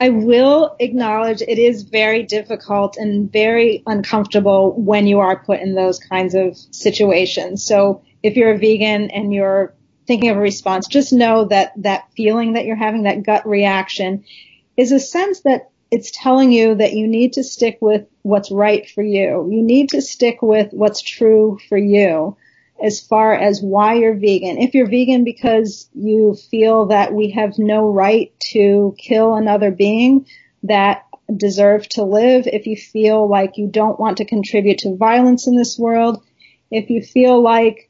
I 0.00 0.10
will 0.10 0.76
acknowledge 0.78 1.42
it 1.42 1.58
is 1.58 1.82
very 1.82 2.22
difficult 2.22 2.96
and 2.96 3.32
very 3.32 3.82
uncomfortable 3.86 4.72
when 4.72 5.06
you 5.08 5.18
are 5.20 5.42
put 5.42 5.60
in 5.60 5.74
those 5.74 5.98
kinds 5.98 6.34
of 6.34 6.56
situations. 6.56 7.64
So 7.64 8.02
if 8.22 8.36
you're 8.36 8.52
a 8.52 8.58
vegan 8.58 9.10
and 9.10 9.32
you're 9.34 9.74
thinking 10.06 10.30
of 10.30 10.36
a 10.36 10.40
response, 10.40 10.86
just 10.86 11.12
know 11.12 11.46
that 11.46 11.72
that 11.76 12.12
feeling 12.16 12.54
that 12.54 12.64
you're 12.64 12.76
having, 12.76 13.04
that 13.04 13.22
gut 13.22 13.46
reaction, 13.46 14.24
is 14.76 14.92
a 14.92 15.00
sense 15.00 15.40
that 15.40 15.70
it's 15.90 16.10
telling 16.10 16.50
you 16.50 16.74
that 16.74 16.94
you 16.94 17.06
need 17.06 17.34
to 17.34 17.44
stick 17.44 17.78
with 17.80 18.06
what's 18.22 18.50
right 18.50 18.88
for 18.90 19.02
you. 19.02 19.48
You 19.50 19.62
need 19.62 19.90
to 19.90 20.02
stick 20.02 20.42
with 20.42 20.72
what's 20.72 21.00
true 21.00 21.58
for 21.68 21.78
you 21.78 22.36
as 22.82 23.00
far 23.00 23.34
as 23.34 23.62
why 23.62 23.94
you're 23.94 24.14
vegan. 24.14 24.58
If 24.58 24.74
you're 24.74 24.88
vegan 24.88 25.24
because 25.24 25.88
you 25.94 26.34
feel 26.50 26.86
that 26.86 27.14
we 27.14 27.30
have 27.30 27.58
no 27.58 27.88
right 27.88 28.32
to 28.50 28.96
kill 28.98 29.34
another 29.34 29.70
being 29.70 30.26
that 30.64 31.04
deserve 31.34 31.88
to 31.90 32.02
live, 32.02 32.46
if 32.46 32.66
you 32.66 32.76
feel 32.76 33.28
like 33.28 33.56
you 33.56 33.68
don't 33.68 34.00
want 34.00 34.18
to 34.18 34.24
contribute 34.24 34.78
to 34.78 34.96
violence 34.96 35.46
in 35.46 35.56
this 35.56 35.78
world, 35.78 36.22
if 36.70 36.90
you 36.90 37.02
feel 37.02 37.40
like 37.40 37.88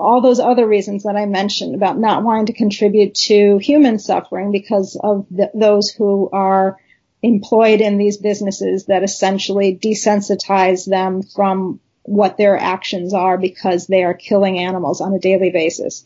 all 0.00 0.20
those 0.20 0.40
other 0.40 0.66
reasons 0.66 1.04
that 1.04 1.16
I 1.16 1.26
mentioned 1.26 1.74
about 1.74 1.98
not 1.98 2.24
wanting 2.24 2.46
to 2.46 2.52
contribute 2.52 3.14
to 3.26 3.58
human 3.58 3.98
suffering 3.98 4.50
because 4.50 4.98
of 5.02 5.26
the, 5.30 5.50
those 5.54 5.90
who 5.90 6.28
are 6.32 6.78
employed 7.22 7.80
in 7.80 7.98
these 7.98 8.16
businesses 8.16 8.86
that 8.86 9.02
essentially 9.02 9.76
desensitize 9.76 10.88
them 10.88 11.22
from 11.22 11.80
what 12.02 12.36
their 12.36 12.56
actions 12.56 13.14
are 13.14 13.38
because 13.38 13.86
they 13.86 14.04
are 14.04 14.14
killing 14.14 14.58
animals 14.58 15.00
on 15.00 15.14
a 15.14 15.18
daily 15.18 15.50
basis. 15.50 16.04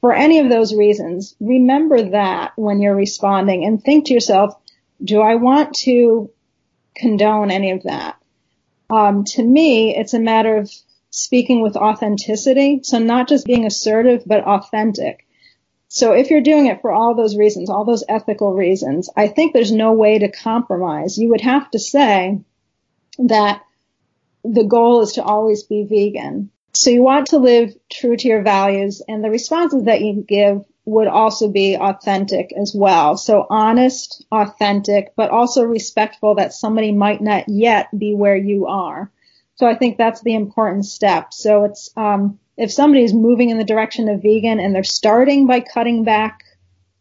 For 0.00 0.12
any 0.12 0.40
of 0.40 0.48
those 0.48 0.74
reasons, 0.74 1.34
remember 1.40 2.10
that 2.10 2.52
when 2.56 2.80
you're 2.80 2.94
responding 2.94 3.64
and 3.64 3.82
think 3.82 4.06
to 4.06 4.14
yourself, 4.14 4.54
do 5.02 5.20
I 5.20 5.34
want 5.36 5.74
to 5.78 6.30
condone 6.94 7.50
any 7.50 7.72
of 7.72 7.82
that? 7.84 8.16
Um, 8.88 9.24
to 9.24 9.42
me, 9.42 9.96
it's 9.96 10.14
a 10.14 10.20
matter 10.20 10.56
of 10.56 10.70
speaking 11.10 11.62
with 11.62 11.76
authenticity. 11.76 12.80
So 12.82 12.98
not 12.98 13.28
just 13.28 13.46
being 13.46 13.64
assertive, 13.64 14.22
but 14.26 14.44
authentic. 14.44 15.26
So 15.88 16.12
if 16.12 16.30
you're 16.30 16.40
doing 16.40 16.66
it 16.66 16.80
for 16.80 16.90
all 16.92 17.14
those 17.14 17.36
reasons, 17.36 17.70
all 17.70 17.84
those 17.84 18.04
ethical 18.08 18.52
reasons, 18.52 19.08
I 19.16 19.28
think 19.28 19.52
there's 19.52 19.72
no 19.72 19.92
way 19.92 20.18
to 20.18 20.30
compromise. 20.30 21.16
You 21.16 21.30
would 21.30 21.40
have 21.40 21.70
to 21.70 21.78
say 21.78 22.40
that 23.18 23.62
the 24.44 24.64
goal 24.64 25.00
is 25.02 25.12
to 25.12 25.22
always 25.22 25.62
be 25.62 25.84
vegan. 25.84 26.50
So 26.74 26.90
you 26.90 27.02
want 27.02 27.28
to 27.28 27.38
live 27.38 27.74
true 27.90 28.16
to 28.16 28.28
your 28.28 28.42
values 28.42 29.00
and 29.08 29.24
the 29.24 29.30
responses 29.30 29.84
that 29.84 30.02
you 30.02 30.24
give 30.26 30.64
would 30.84 31.08
also 31.08 31.48
be 31.48 31.76
authentic 31.76 32.52
as 32.52 32.74
well. 32.74 33.16
So 33.16 33.46
honest, 33.48 34.24
authentic, 34.30 35.14
but 35.16 35.30
also 35.30 35.64
respectful 35.64 36.34
that 36.36 36.52
somebody 36.52 36.92
might 36.92 37.20
not 37.20 37.48
yet 37.48 37.88
be 37.96 38.14
where 38.14 38.36
you 38.36 38.66
are. 38.66 39.10
So 39.56 39.66
I 39.66 39.74
think 39.74 39.96
that's 39.96 40.20
the 40.20 40.34
important 40.34 40.84
step. 40.86 41.32
So 41.32 41.64
it's, 41.64 41.90
um, 41.96 42.38
if 42.56 42.72
somebody 42.72 43.04
is 43.04 43.12
moving 43.12 43.50
in 43.50 43.58
the 43.58 43.64
direction 43.64 44.08
of 44.08 44.22
vegan 44.22 44.60
and 44.60 44.74
they're 44.74 44.84
starting 44.84 45.46
by 45.46 45.60
cutting 45.60 46.04
back 46.04 46.44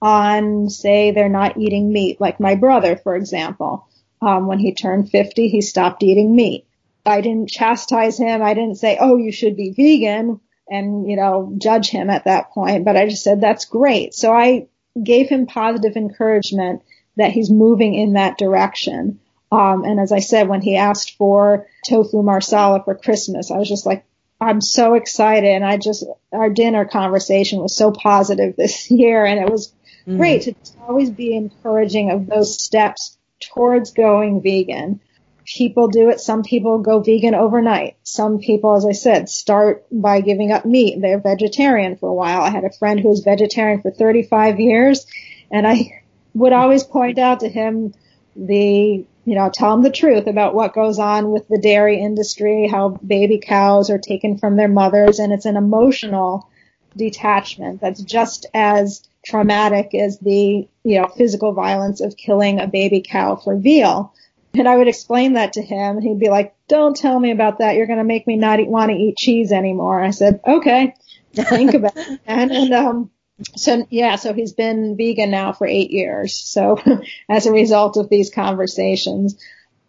on, 0.01 0.69
say, 0.69 1.11
they're 1.11 1.29
not 1.29 1.57
eating 1.57 1.91
meat, 1.91 2.19
like 2.19 2.39
my 2.39 2.55
brother, 2.55 2.95
for 2.95 3.15
example, 3.15 3.87
um, 4.21 4.47
when 4.47 4.59
he 4.59 4.73
turned 4.73 5.09
50, 5.09 5.49
he 5.49 5.61
stopped 5.61 6.03
eating 6.03 6.35
meat. 6.35 6.65
I 7.05 7.21
didn't 7.21 7.49
chastise 7.49 8.17
him. 8.17 8.41
I 8.41 8.53
didn't 8.53 8.75
say, 8.75 8.97
oh, 8.99 9.17
you 9.17 9.31
should 9.31 9.55
be 9.55 9.71
vegan 9.71 10.39
and, 10.69 11.07
you 11.07 11.15
know, 11.15 11.53
judge 11.57 11.89
him 11.89 12.09
at 12.09 12.25
that 12.25 12.51
point, 12.51 12.85
but 12.85 12.97
I 12.97 13.07
just 13.07 13.23
said, 13.23 13.39
that's 13.39 13.65
great. 13.65 14.15
So 14.15 14.33
I 14.33 14.67
gave 15.01 15.29
him 15.29 15.45
positive 15.45 15.95
encouragement 15.95 16.81
that 17.17 17.31
he's 17.31 17.51
moving 17.51 17.93
in 17.93 18.13
that 18.13 18.37
direction. 18.37 19.19
Um, 19.51 19.83
and 19.83 19.99
as 19.99 20.11
I 20.11 20.19
said, 20.19 20.47
when 20.47 20.61
he 20.61 20.75
asked 20.75 21.17
for 21.17 21.67
tofu 21.87 22.23
marsala 22.23 22.83
for 22.83 22.95
Christmas, 22.95 23.51
I 23.51 23.57
was 23.57 23.69
just 23.69 23.85
like, 23.85 24.05
I'm 24.41 24.61
so 24.61 24.95
excited. 24.95 25.49
And 25.49 25.63
I 25.63 25.77
just, 25.77 26.03
our 26.31 26.49
dinner 26.49 26.85
conversation 26.85 27.59
was 27.59 27.75
so 27.75 27.91
positive 27.91 28.55
this 28.57 28.89
year 28.91 29.25
and 29.25 29.39
it 29.39 29.49
was 29.49 29.69
mm-hmm. 30.01 30.17
great 30.17 30.41
to 30.43 30.55
always 30.87 31.09
be 31.09 31.35
encouraging 31.35 32.11
of 32.11 32.27
those 32.27 32.61
steps 32.61 33.17
towards 33.39 33.91
going 33.91 34.41
vegan. 34.41 34.99
People 35.45 35.89
do 35.89 36.09
it. 36.09 36.19
Some 36.19 36.41
people 36.41 36.79
go 36.79 37.01
vegan 37.01 37.35
overnight. 37.35 37.97
Some 38.01 38.39
people, 38.39 38.75
as 38.75 38.83
I 38.83 38.93
said, 38.93 39.29
start 39.29 39.85
by 39.91 40.21
giving 40.21 40.51
up 40.51 40.65
meat. 40.65 40.99
They're 40.99 41.19
vegetarian 41.19 41.97
for 41.97 42.09
a 42.09 42.13
while. 42.13 42.41
I 42.41 42.49
had 42.49 42.63
a 42.63 42.71
friend 42.71 42.99
who 42.99 43.09
was 43.09 43.19
vegetarian 43.19 43.81
for 43.81 43.91
35 43.91 44.59
years 44.59 45.05
and 45.51 45.67
I 45.67 46.01
would 46.33 46.53
always 46.53 46.83
point 46.83 47.19
out 47.19 47.41
to 47.41 47.49
him 47.49 47.93
the 48.35 49.05
you 49.25 49.33
know, 49.33 49.49
tell 49.51 49.71
them 49.71 49.81
the 49.81 49.91
truth 49.91 50.27
about 50.27 50.53
what 50.53 50.73
goes 50.73 50.99
on 50.99 51.31
with 51.31 51.47
the 51.47 51.57
dairy 51.57 51.99
industry, 51.99 52.67
how 52.67 52.89
baby 52.89 53.39
cows 53.39 53.89
are 53.89 53.97
taken 53.97 54.37
from 54.37 54.55
their 54.55 54.67
mothers, 54.67 55.19
and 55.19 55.33
it's 55.33 55.45
an 55.45 55.57
emotional 55.57 56.47
detachment 56.95 57.81
that's 57.81 58.01
just 58.01 58.45
as 58.53 59.03
traumatic 59.25 59.95
as 59.95 60.19
the, 60.19 60.67
you 60.83 61.01
know, 61.01 61.07
physical 61.07 61.53
violence 61.53 62.01
of 62.01 62.15
killing 62.15 62.59
a 62.59 62.67
baby 62.67 63.03
cow 63.05 63.35
for 63.35 63.57
veal. 63.57 64.13
And 64.53 64.69
I 64.69 64.77
would 64.77 64.87
explain 64.87 65.33
that 65.33 65.53
to 65.53 65.61
him, 65.61 65.97
and 65.97 66.03
he'd 66.03 66.19
be 66.19 66.29
like, 66.29 66.55
"Don't 66.67 66.95
tell 66.95 67.19
me 67.19 67.31
about 67.31 67.57
that. 67.57 67.75
You're 67.75 67.87
going 67.87 67.97
to 67.97 68.05
make 68.05 68.25
me 68.27 68.37
not 68.37 68.65
want 68.67 68.91
to 68.91 68.97
eat 68.97 69.17
cheese 69.17 69.51
anymore." 69.51 70.01
I 70.01 70.11
said, 70.11 70.39
"Okay, 70.47 70.93
think 71.33 71.73
about 71.73 71.97
it." 71.97 72.21
And, 72.25 72.51
and 72.51 72.73
um, 72.73 73.11
so 73.55 73.85
yeah, 73.89 74.15
so 74.15 74.33
he's 74.33 74.53
been 74.53 74.95
vegan 74.97 75.31
now 75.31 75.51
for 75.51 75.67
eight 75.67 75.91
years. 75.91 76.35
So 76.35 76.79
as 77.29 77.45
a 77.45 77.51
result 77.51 77.97
of 77.97 78.09
these 78.09 78.29
conversations. 78.29 79.37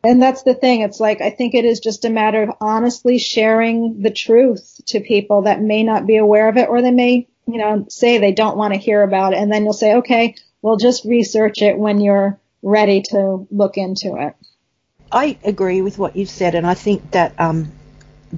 And 0.03 0.23
that's 0.23 0.43
the 0.43 0.55
thing. 0.55 0.83
It's 0.83 1.01
like, 1.01 1.21
I 1.21 1.31
think 1.31 1.55
it 1.55 1.65
is 1.65 1.81
just 1.81 2.05
a 2.05 2.11
matter 2.11 2.43
of 2.43 2.51
honestly 2.61 3.19
sharing 3.19 4.03
the 4.03 4.11
truth 4.11 4.81
to 4.87 5.01
people 5.01 5.43
that 5.43 5.61
may 5.61 5.83
not 5.83 6.07
be 6.07 6.17
aware 6.17 6.49
of 6.49 6.57
it 6.57 6.69
or 6.69 6.81
they 6.81 6.93
may, 6.93 7.29
you 7.47 7.59
know, 7.59 7.87
say 7.89 8.19
they 8.19 8.33
don't 8.33 8.57
want 8.57 8.73
to 8.75 8.79
hear 8.79 9.03
about 9.03 9.33
it. 9.33 9.39
And 9.39 9.51
then 9.51 9.65
you'll 9.65 9.73
say, 9.73 9.95
okay, 9.97 10.37
well, 10.63 10.77
just 10.77 11.05
research 11.05 11.61
it 11.61 11.77
when 11.77 12.01
you're 12.01 12.39
ready 12.63 13.03
to 13.11 13.47
look 13.51 13.77
into 13.79 14.17
it. 14.17 14.35
I 15.11 15.39
agree 15.43 15.83
with 15.83 15.99
what 15.99 16.15
you've 16.15 16.31
said. 16.31 16.55
And 16.55 16.67
I 16.67 16.75
think 16.75 17.13
that, 17.13 17.41
um, 17.41 17.73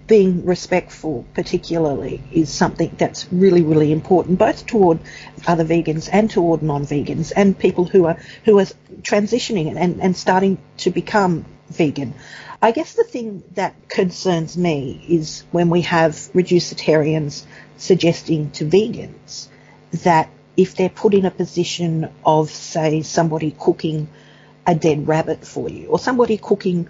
being 0.07 0.45
respectful, 0.45 1.25
particularly, 1.35 2.23
is 2.33 2.51
something 2.51 2.95
that's 2.99 3.31
really, 3.33 3.63
really 3.63 3.93
important, 3.93 4.39
both 4.39 4.67
toward 4.67 5.01
other 5.47 5.65
vegans 5.65 6.09
and 6.13 6.31
toward 6.31 6.63
non-vegans 6.63 7.33
and 7.35 7.59
people 7.59 7.85
who 7.85 8.07
are 8.07 8.19
who 8.45 8.59
are 8.59 8.67
transitioning 9.03 9.77
and, 9.77 10.01
and 10.01 10.17
starting 10.17 10.59
to 10.79 10.91
become 10.91 11.45
vegan. 11.69 12.15
I 12.61 12.73
guess 12.73 12.95
the 12.95 13.05
thing 13.05 13.45
that 13.55 13.89
concerns 13.89 14.57
me 14.57 15.05
is 15.09 15.45
when 15.53 15.71
we 15.71 15.83
have 15.83 16.13
reducetarians 16.35 17.45
suggesting 17.77 18.51
to 18.53 18.65
vegans 18.65 19.49
that 20.03 20.29
if 20.57 20.75
they're 20.75 20.89
put 20.89 21.15
in 21.15 21.25
a 21.25 21.31
position 21.31 22.11
of, 22.25 22.51
say, 22.51 23.03
somebody 23.03 23.55
cooking 23.57 24.09
a 24.67 24.75
dead 24.75 25.07
rabbit 25.07 25.47
for 25.47 25.69
you 25.69 25.87
or 25.87 25.99
somebody 25.99 26.37
cooking 26.37 26.89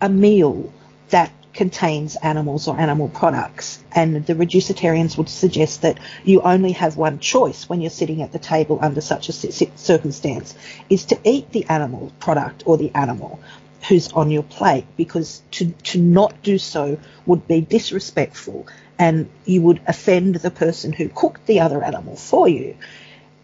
a 0.00 0.08
meal 0.08 0.72
that 1.10 1.30
contains 1.54 2.16
animals 2.16 2.68
or 2.68 2.78
animal 2.78 3.08
products. 3.08 3.82
And 3.92 4.26
the 4.26 4.34
reducetarians 4.34 5.16
would 5.16 5.28
suggest 5.28 5.82
that 5.82 5.98
you 6.24 6.42
only 6.42 6.72
have 6.72 6.96
one 6.96 7.18
choice 7.20 7.68
when 7.68 7.80
you're 7.80 7.90
sitting 7.90 8.22
at 8.22 8.32
the 8.32 8.38
table 8.38 8.78
under 8.82 9.00
such 9.00 9.28
a 9.28 9.32
circumstance 9.32 10.54
is 10.90 11.04
to 11.06 11.18
eat 11.24 11.50
the 11.52 11.64
animal 11.66 12.12
product 12.18 12.64
or 12.66 12.76
the 12.76 12.92
animal 12.94 13.40
who's 13.88 14.12
on 14.12 14.30
your 14.30 14.42
plate 14.42 14.86
because 14.96 15.42
to, 15.50 15.70
to 15.84 15.98
not 15.98 16.42
do 16.42 16.58
so 16.58 16.98
would 17.26 17.46
be 17.46 17.60
disrespectful 17.60 18.66
and 18.98 19.28
you 19.44 19.60
would 19.62 19.80
offend 19.86 20.36
the 20.36 20.50
person 20.50 20.92
who 20.92 21.08
cooked 21.08 21.46
the 21.46 21.60
other 21.60 21.82
animal 21.82 22.16
for 22.16 22.48
you 22.48 22.76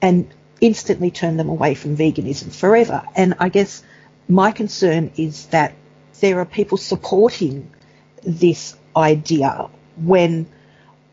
and 0.00 0.28
instantly 0.60 1.10
turn 1.10 1.36
them 1.36 1.48
away 1.48 1.74
from 1.74 1.96
veganism 1.96 2.54
forever. 2.54 3.02
And 3.14 3.34
I 3.38 3.48
guess 3.48 3.82
my 4.28 4.52
concern 4.52 5.10
is 5.16 5.46
that 5.46 5.74
there 6.20 6.38
are 6.38 6.44
people 6.44 6.78
supporting 6.78 7.70
this 8.22 8.76
idea 8.96 9.68
when 9.96 10.46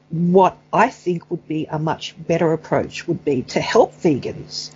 what 0.10 0.58
I 0.72 0.90
think 0.90 1.30
would 1.30 1.48
be 1.48 1.66
a 1.66 1.80
much 1.80 2.16
better 2.18 2.54
approach 2.54 3.08
would 3.08 3.26
be 3.26 3.42
to 3.44 3.60
help 3.60 3.94
vegans 3.96 4.72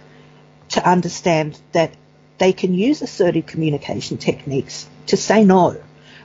to 0.70 0.88
understand 0.88 1.60
that 1.72 1.94
they 2.38 2.54
can 2.54 2.74
use 2.74 3.02
assertive 3.02 3.46
communication 3.46 4.17
techniques 4.17 4.88
to 5.08 5.17
say 5.17 5.44
no. 5.44 5.82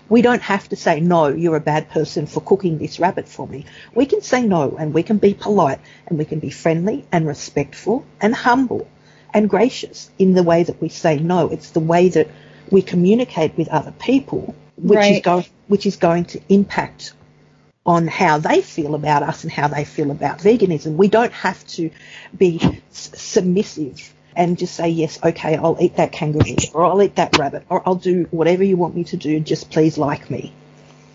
We 0.08 0.22
don't 0.22 0.42
have 0.42 0.68
to 0.68 0.76
say, 0.76 1.00
no, 1.00 1.26
you're 1.26 1.56
a 1.56 1.60
bad 1.60 1.90
person 1.90 2.26
for 2.26 2.40
cooking 2.40 2.78
this 2.78 3.00
rabbit 3.00 3.28
for 3.28 3.46
me. 3.46 3.66
We 3.92 4.06
can 4.06 4.22
say 4.22 4.42
no 4.42 4.76
and 4.78 4.94
we 4.94 5.02
can 5.02 5.18
be 5.18 5.34
polite 5.34 5.80
and 6.06 6.16
we 6.16 6.24
can 6.24 6.38
be 6.38 6.50
friendly 6.50 7.04
and 7.10 7.26
respectful 7.26 8.04
and 8.20 8.34
humble 8.34 8.88
and 9.34 9.50
gracious 9.50 10.10
in 10.18 10.34
the 10.34 10.44
way 10.44 10.62
that 10.62 10.80
we 10.80 10.88
say 10.88 11.18
no. 11.18 11.48
It's 11.48 11.70
the 11.70 11.80
way 11.80 12.08
that 12.10 12.28
we 12.70 12.82
communicate 12.82 13.56
with 13.56 13.68
other 13.68 13.92
people 13.92 14.54
which 14.76 14.96
right. 14.96 15.16
is 15.16 15.22
going 15.22 15.44
which 15.68 15.86
is 15.86 15.96
going 15.96 16.24
to 16.24 16.40
impact 16.48 17.12
on 17.84 18.08
how 18.08 18.38
they 18.38 18.60
feel 18.62 18.94
about 18.94 19.22
us 19.22 19.44
and 19.44 19.52
how 19.52 19.68
they 19.68 19.84
feel 19.84 20.10
about 20.10 20.38
veganism. 20.38 20.96
We 20.96 21.08
don't 21.08 21.32
have 21.32 21.64
to 21.68 21.90
be 22.36 22.60
s- 22.90 23.12
submissive 23.14 24.12
and 24.34 24.58
just 24.58 24.74
say 24.74 24.88
yes, 24.88 25.18
okay, 25.22 25.56
I'll 25.56 25.78
eat 25.80 25.96
that 25.96 26.12
kangaroo 26.12 26.56
or 26.74 26.84
I'll 26.84 27.00
eat 27.00 27.16
that 27.16 27.38
rabbit 27.38 27.64
or 27.68 27.82
I'll 27.86 27.94
do 27.94 28.26
whatever 28.30 28.64
you 28.64 28.76
want 28.76 28.96
me 28.96 29.04
to 29.04 29.16
do. 29.16 29.40
Just 29.40 29.70
please 29.70 29.96
like 29.96 30.30
me. 30.30 30.52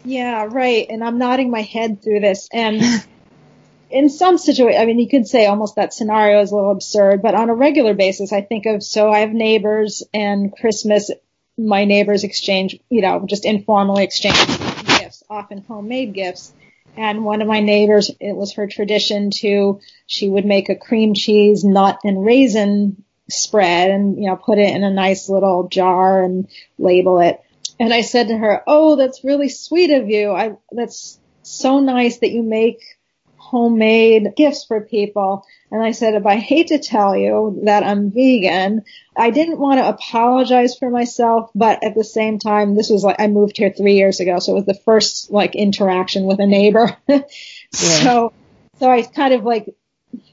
Yeah, 0.03 0.47
right. 0.49 0.87
And 0.89 1.03
I'm 1.03 1.17
nodding 1.17 1.51
my 1.51 1.61
head 1.61 2.01
through 2.01 2.21
this 2.21 2.47
and. 2.51 2.81
in 3.91 4.09
some 4.09 4.37
situation, 4.37 4.81
I 4.81 4.85
mean, 4.85 4.99
you 4.99 5.09
could 5.09 5.27
say 5.27 5.45
almost 5.45 5.75
that 5.75 5.93
scenario 5.93 6.41
is 6.41 6.51
a 6.51 6.55
little 6.55 6.71
absurd, 6.71 7.21
but 7.21 7.35
on 7.35 7.49
a 7.49 7.53
regular 7.53 7.93
basis, 7.93 8.31
I 8.31 8.41
think 8.41 8.65
of, 8.65 8.81
so 8.81 9.11
I 9.11 9.19
have 9.19 9.31
neighbors 9.31 10.01
and 10.13 10.55
Christmas, 10.55 11.11
my 11.67 11.85
neighbors 11.85 12.23
exchange, 12.23 12.79
you 12.89 13.01
know, 13.01 13.25
just 13.25 13.45
informally 13.45 14.03
exchange 14.03 14.37
gifts, 14.99 15.23
often 15.29 15.61
homemade 15.61 16.13
gifts. 16.13 16.53
And 16.97 17.23
one 17.23 17.41
of 17.41 17.47
my 17.47 17.61
neighbors, 17.61 18.11
it 18.19 18.35
was 18.35 18.53
her 18.53 18.67
tradition 18.67 19.29
to, 19.39 19.79
she 20.07 20.29
would 20.29 20.45
make 20.45 20.69
a 20.69 20.75
cream 20.75 21.13
cheese, 21.13 21.63
nut 21.63 21.99
and 22.03 22.25
raisin 22.25 23.03
spread 23.29 23.91
and, 23.91 24.21
you 24.21 24.27
know, 24.27 24.35
put 24.35 24.57
it 24.57 24.75
in 24.75 24.83
a 24.83 24.91
nice 24.91 25.29
little 25.29 25.69
jar 25.69 26.21
and 26.21 26.49
label 26.77 27.19
it. 27.19 27.41
And 27.79 27.93
I 27.93 28.01
said 28.01 28.27
to 28.27 28.37
her, 28.37 28.61
Oh, 28.67 28.97
that's 28.97 29.23
really 29.23 29.49
sweet 29.49 29.91
of 29.91 30.09
you. 30.09 30.31
I, 30.31 30.57
that's 30.71 31.17
so 31.43 31.79
nice 31.79 32.17
that 32.19 32.31
you 32.31 32.43
make 32.43 32.81
homemade 33.37 34.33
gifts 34.35 34.65
for 34.65 34.81
people. 34.81 35.45
And 35.71 35.81
I 35.81 35.91
said, 35.91 36.15
if 36.15 36.25
I 36.25 36.35
hate 36.35 36.67
to 36.67 36.79
tell 36.79 37.15
you 37.15 37.61
that 37.63 37.83
I'm 37.83 38.11
vegan, 38.11 38.83
I 39.15 39.29
didn't 39.29 39.57
want 39.57 39.79
to 39.79 39.87
apologize 39.87 40.75
for 40.77 40.89
myself, 40.89 41.49
but 41.55 41.81
at 41.81 41.95
the 41.95 42.03
same 42.03 42.39
time, 42.39 42.75
this 42.75 42.89
was 42.89 43.05
like, 43.05 43.15
I 43.19 43.27
moved 43.27 43.55
here 43.55 43.71
three 43.71 43.95
years 43.95 44.19
ago. 44.19 44.39
So 44.39 44.51
it 44.51 44.55
was 44.55 44.65
the 44.65 44.81
first 44.85 45.31
like 45.31 45.55
interaction 45.55 46.25
with 46.25 46.39
a 46.41 46.45
neighbor. 46.45 46.97
yeah. 47.07 47.21
So, 47.69 48.33
so 48.79 48.91
I 48.91 49.01
kind 49.03 49.33
of 49.33 49.43
like, 49.43 49.73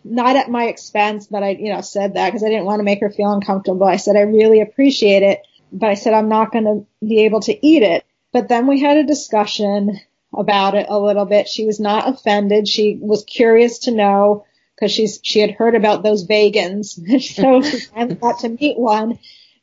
not 0.03 0.35
at 0.35 0.51
my 0.51 0.64
expense, 0.64 1.29
but 1.29 1.44
I, 1.44 1.51
you 1.51 1.72
know, 1.72 1.83
said 1.83 2.14
that 2.14 2.27
because 2.27 2.42
I 2.42 2.48
didn't 2.48 2.64
want 2.64 2.81
to 2.81 2.85
make 2.85 3.01
her 3.01 3.11
feel 3.11 3.33
uncomfortable. 3.33 3.87
I 3.87 3.96
said, 3.96 4.16
I 4.16 4.22
really 4.22 4.61
appreciate 4.61 5.22
it, 5.22 5.42
but 5.72 5.88
I 5.88 5.94
said, 5.94 6.14
I'm 6.14 6.29
not 6.29 6.51
going 6.51 6.64
to 6.64 7.07
be 7.07 7.20
able 7.20 7.40
to 7.42 7.66
eat 7.66 7.85
it. 7.85 8.05
But 8.33 8.48
then 8.48 8.66
we 8.66 8.81
had 8.81 8.96
a 8.96 9.07
discussion 9.07 10.01
about 10.37 10.74
it 10.74 10.87
a 10.88 10.98
little 10.98 11.27
bit. 11.27 11.46
She 11.46 11.64
was 11.64 11.79
not 11.79 12.09
offended. 12.09 12.66
She 12.66 12.98
was 13.01 13.22
curious 13.22 13.81
to 13.81 13.92
know 13.92 14.44
because 14.79 14.93
she's 14.93 15.19
she 15.23 15.41
had 15.41 15.53
heard 15.53 15.75
about 15.75 16.03
those 16.03 16.27
vegans, 16.27 16.99
so 17.35 17.62
I 17.97 18.07
got 18.07 18.41
to 18.41 18.49
meet 18.49 18.79
one, 18.79 19.19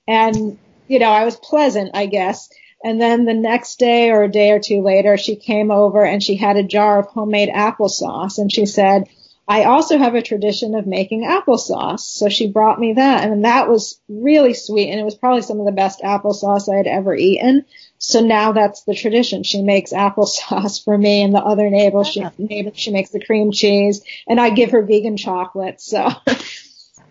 and 0.07 0.57
you 0.87 0.99
know 0.99 1.09
I 1.09 1.25
was 1.25 1.35
pleasant, 1.35 1.91
I 1.93 2.05
guess. 2.07 2.49
And 2.83 3.01
then 3.01 3.25
the 3.25 3.33
next 3.33 3.79
day 3.79 4.11
or 4.11 4.23
a 4.23 4.31
day 4.31 4.51
or 4.51 4.59
two 4.59 4.81
later, 4.81 5.17
she 5.17 5.35
came 5.35 5.71
over 5.71 6.05
and 6.05 6.21
she 6.21 6.35
had 6.35 6.55
a 6.55 6.63
jar 6.63 6.99
of 6.99 7.07
homemade 7.07 7.49
applesauce, 7.49 8.37
and 8.37 8.51
she 8.51 8.65
said, 8.65 9.07
I 9.47 9.65
also 9.65 9.97
have 9.97 10.15
a 10.15 10.21
tradition 10.21 10.75
of 10.75 10.87
making 10.87 11.23
applesauce. 11.23 11.99
So 11.99 12.29
she 12.29 12.51
brought 12.51 12.79
me 12.79 12.93
that 12.93 13.23
and 13.29 13.45
that 13.45 13.69
was 13.69 13.99
really 14.09 14.53
sweet 14.53 14.89
and 14.89 14.99
it 14.99 15.03
was 15.03 15.15
probably 15.15 15.43
some 15.43 15.59
of 15.59 15.65
the 15.65 15.71
best 15.71 16.01
applesauce 16.01 16.71
I 16.71 16.77
had 16.77 16.87
ever 16.87 17.15
eaten. 17.15 17.65
So 17.97 18.21
now 18.21 18.51
that's 18.51 18.83
the 18.83 18.95
tradition. 18.95 19.43
She 19.43 19.61
makes 19.61 19.93
applesauce 19.93 20.83
for 20.85 20.97
me 20.97 21.21
and 21.21 21.33
the 21.33 21.39
other 21.39 21.69
neighbor. 21.69 22.03
She, 22.03 22.25
neighbor, 22.37 22.71
she 22.73 22.91
makes 22.91 23.09
the 23.09 23.23
cream 23.23 23.51
cheese 23.51 24.03
and 24.27 24.39
I 24.39 24.49
give 24.49 24.71
her 24.71 24.81
vegan 24.81 25.17
chocolate. 25.17 25.81
So 25.81 26.09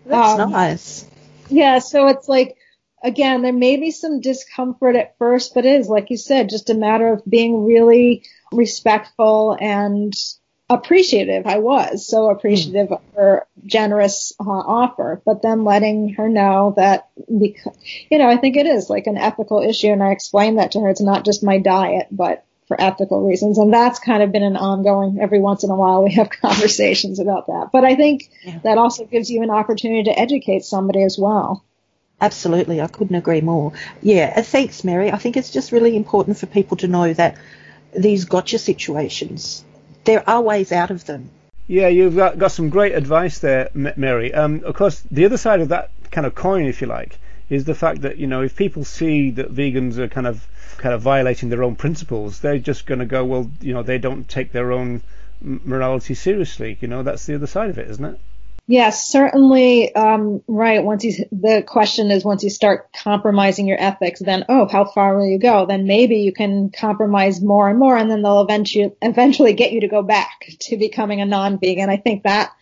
that's 0.05 0.39
um, 0.39 0.51
nice. 0.51 1.09
Yeah. 1.49 1.79
So 1.79 2.07
it's 2.07 2.27
like, 2.27 2.57
again, 3.03 3.41
there 3.41 3.53
may 3.53 3.77
be 3.77 3.91
some 3.91 4.21
discomfort 4.21 4.95
at 4.95 5.17
first, 5.17 5.53
but 5.53 5.65
it 5.65 5.79
is, 5.79 5.87
like 5.87 6.09
you 6.09 6.17
said, 6.17 6.49
just 6.49 6.69
a 6.69 6.75
matter 6.75 7.13
of 7.13 7.23
being 7.25 7.65
really 7.65 8.23
respectful 8.51 9.57
and 9.59 10.13
appreciative. 10.69 11.45
I 11.45 11.59
was 11.59 12.07
so 12.07 12.29
appreciative 12.29 12.91
of 12.91 13.01
her 13.15 13.45
generous 13.65 14.33
uh, 14.39 14.43
offer, 14.49 15.21
but 15.25 15.41
then 15.41 15.63
letting 15.63 16.13
her 16.15 16.27
know 16.27 16.73
that 16.77 17.09
because, 17.27 17.75
you 18.09 18.17
know, 18.17 18.27
I 18.27 18.37
think 18.37 18.55
it 18.55 18.65
is 18.65 18.89
like 18.89 19.07
an 19.07 19.17
ethical 19.17 19.61
issue 19.61 19.89
and 19.89 20.01
I 20.01 20.11
explained 20.11 20.57
that 20.57 20.71
to 20.71 20.79
her. 20.81 20.89
It's 20.89 21.01
not 21.01 21.25
just 21.25 21.43
my 21.43 21.59
diet, 21.59 22.07
but 22.09 22.45
for 22.67 22.79
ethical 22.81 23.27
reasons. 23.27 23.59
And 23.59 23.71
that's 23.71 23.99
kind 23.99 24.23
of 24.23 24.31
been 24.31 24.41
an 24.41 24.57
ongoing, 24.57 25.19
every 25.21 25.39
once 25.39 25.63
in 25.63 25.69
a 25.69 25.75
while 25.75 26.03
we 26.03 26.13
have 26.13 26.29
conversations 26.41 27.19
about 27.19 27.47
that. 27.47 27.69
But 27.71 27.85
I 27.85 27.95
think 27.95 28.31
yeah. 28.43 28.59
that 28.63 28.79
also 28.79 29.05
gives 29.05 29.29
you 29.29 29.43
an 29.43 29.51
opportunity 29.51 30.03
to 30.05 30.19
educate 30.19 30.63
somebody 30.63 31.03
as 31.03 31.17
well. 31.19 31.63
Absolutely. 32.19 32.81
I 32.81 32.87
couldn't 32.87 33.17
agree 33.17 33.41
more. 33.41 33.73
Yeah. 34.01 34.41
Thanks, 34.41 34.83
Mary. 34.83 35.11
I 35.11 35.17
think 35.17 35.37
it's 35.37 35.51
just 35.51 35.71
really 35.71 35.95
important 35.95 36.37
for 36.37 36.47
people 36.47 36.77
to 36.77 36.87
know 36.87 37.13
that 37.13 37.37
these 37.95 38.25
gotcha 38.25 38.57
situations 38.57 39.64
there 40.05 40.27
are 40.29 40.41
ways 40.41 40.71
out 40.71 40.91
of 40.91 41.05
them. 41.05 41.29
Yeah, 41.67 41.87
you've 41.87 42.15
got, 42.15 42.37
got 42.37 42.51
some 42.51 42.69
great 42.69 42.93
advice 42.93 43.39
there, 43.39 43.69
Mary. 43.73 44.33
Um, 44.33 44.61
of 44.63 44.75
course, 44.75 45.01
the 45.11 45.25
other 45.25 45.37
side 45.37 45.61
of 45.61 45.69
that 45.69 45.89
kind 46.11 46.27
of 46.27 46.35
coin, 46.35 46.65
if 46.65 46.79
you 46.79 46.87
like, 46.87 47.17
is 47.49 47.65
the 47.65 47.75
fact 47.75 48.01
that 48.01 48.17
you 48.17 48.27
know 48.27 48.41
if 48.41 48.55
people 48.55 48.83
see 48.83 49.31
that 49.31 49.53
vegans 49.53 49.97
are 49.97 50.07
kind 50.07 50.27
of 50.27 50.47
kind 50.77 50.93
of 50.93 51.01
violating 51.01 51.49
their 51.49 51.63
own 51.63 51.75
principles, 51.75 52.39
they're 52.39 52.59
just 52.59 52.85
going 52.85 52.99
to 52.99 53.05
go, 53.05 53.25
well, 53.25 53.49
you 53.61 53.73
know, 53.73 53.83
they 53.83 53.97
don't 53.97 54.27
take 54.27 54.51
their 54.51 54.71
own 54.71 55.01
morality 55.41 56.13
seriously. 56.13 56.77
You 56.81 56.87
know, 56.87 57.03
that's 57.03 57.25
the 57.25 57.35
other 57.35 57.47
side 57.47 57.69
of 57.69 57.77
it, 57.77 57.89
isn't 57.89 58.05
it? 58.05 58.19
Yes, 58.67 59.07
certainly. 59.07 59.93
Um, 59.93 60.41
right. 60.47 60.83
Once 60.83 61.03
you, 61.03 61.13
the 61.31 61.63
question 61.65 62.09
is 62.09 62.25
once 62.25 62.43
you 62.43 62.49
start 62.49 62.91
compromising 62.93 63.67
your 63.67 63.79
ethics, 63.79 64.19
then, 64.19 64.45
oh, 64.49 64.67
how 64.67 64.85
far 64.85 65.15
will 65.15 65.27
you 65.27 65.37
go? 65.37 65.67
Then 65.67 65.85
maybe 65.85 66.17
you 66.17 66.33
can 66.33 66.71
compromise 66.71 67.41
more 67.41 67.69
and 67.69 67.77
more 67.77 67.95
and 67.95 68.09
then 68.09 68.23
they'll 68.23 68.41
eventually, 68.41 68.91
eventually 69.03 69.53
get 69.53 69.71
you 69.71 69.81
to 69.81 69.87
go 69.87 70.01
back 70.01 70.47
to 70.61 70.77
becoming 70.77 71.21
a 71.21 71.25
non-vegan. 71.25 71.91
I 71.91 71.97
think 71.97 72.23
that 72.23 72.53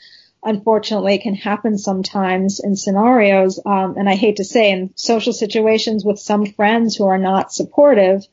unfortunately 0.44 1.20
can 1.20 1.36
happen 1.36 1.78
sometimes 1.78 2.60
in 2.60 2.76
scenarios. 2.76 3.62
Um, 3.66 3.96
and 3.98 4.10
I 4.10 4.16
hate 4.16 4.38
to 4.38 4.44
say 4.44 4.72
in 4.72 4.92
social 4.96 5.32
situations 5.32 6.04
with 6.04 6.20
some 6.20 6.46
friends 6.46 6.98
who 6.98 7.08
are 7.08 7.18
not 7.18 7.54
supportive. 7.54 8.28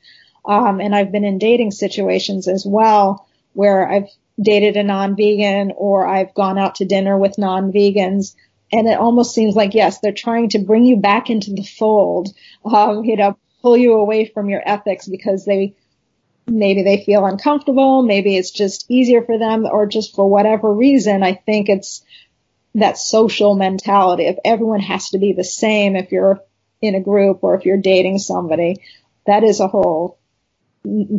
Um, 0.44 0.80
and 0.80 0.92
I've 0.92 1.12
been 1.12 1.24
in 1.24 1.38
dating 1.38 1.70
situations 1.70 2.48
as 2.48 2.66
well 2.66 3.28
where 3.52 3.88
I've 3.88 4.08
dated 4.40 4.76
a 4.76 4.82
non-vegan 4.82 5.72
or 5.76 6.06
I've 6.06 6.34
gone 6.34 6.58
out 6.58 6.76
to 6.76 6.84
dinner 6.84 7.18
with 7.18 7.38
non-vegans. 7.38 8.34
And 8.72 8.86
it 8.88 8.98
almost 8.98 9.34
seems 9.34 9.56
like, 9.56 9.74
yes, 9.74 9.98
they're 9.98 10.12
trying 10.12 10.50
to 10.50 10.60
bring 10.60 10.84
you 10.84 10.96
back 10.96 11.28
into 11.28 11.50
the 11.50 11.64
fold, 11.64 12.28
um, 12.64 13.04
you 13.04 13.16
know, 13.16 13.36
pull 13.62 13.76
you 13.76 13.94
away 13.94 14.26
from 14.26 14.48
your 14.48 14.62
ethics 14.64 15.08
because 15.08 15.44
they, 15.44 15.74
maybe 16.46 16.82
they 16.82 17.04
feel 17.04 17.26
uncomfortable, 17.26 18.02
maybe 18.02 18.36
it's 18.36 18.52
just 18.52 18.86
easier 18.88 19.22
for 19.22 19.38
them, 19.38 19.66
or 19.66 19.86
just 19.86 20.14
for 20.14 20.28
whatever 20.28 20.72
reason. 20.72 21.22
I 21.22 21.34
think 21.34 21.68
it's 21.68 22.02
that 22.76 22.96
social 22.96 23.56
mentality 23.56 24.26
If 24.26 24.38
everyone 24.44 24.80
has 24.80 25.10
to 25.10 25.18
be 25.18 25.32
the 25.32 25.44
same 25.44 25.96
if 25.96 26.12
you're 26.12 26.40
in 26.80 26.94
a 26.94 27.00
group 27.00 27.40
or 27.42 27.54
if 27.56 27.64
you're 27.64 27.76
dating 27.76 28.18
somebody. 28.18 28.76
That 29.26 29.44
is 29.44 29.60
a 29.60 29.68
whole 29.68 30.18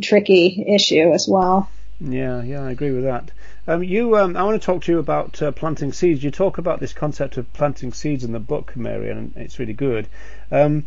tricky 0.01 0.65
issue 0.67 1.11
as 1.13 1.27
well. 1.27 1.69
Yeah, 2.03 2.41
yeah, 2.41 2.63
I 2.63 2.71
agree 2.71 2.91
with 2.91 3.03
that. 3.03 3.31
Um, 3.67 3.83
you, 3.83 4.17
um, 4.17 4.35
I 4.35 4.43
want 4.43 4.59
to 4.59 4.65
talk 4.65 4.83
to 4.83 4.91
you 4.91 4.97
about 4.97 5.39
uh, 5.41 5.51
planting 5.51 5.93
seeds. 5.93 6.23
You 6.23 6.31
talk 6.31 6.57
about 6.57 6.79
this 6.79 6.93
concept 6.93 7.37
of 7.37 7.53
planting 7.53 7.93
seeds 7.93 8.23
in 8.23 8.31
the 8.31 8.39
book, 8.39 8.75
Mary, 8.75 9.11
and 9.11 9.33
it's 9.35 9.59
really 9.59 9.73
good. 9.73 10.07
Um, 10.51 10.85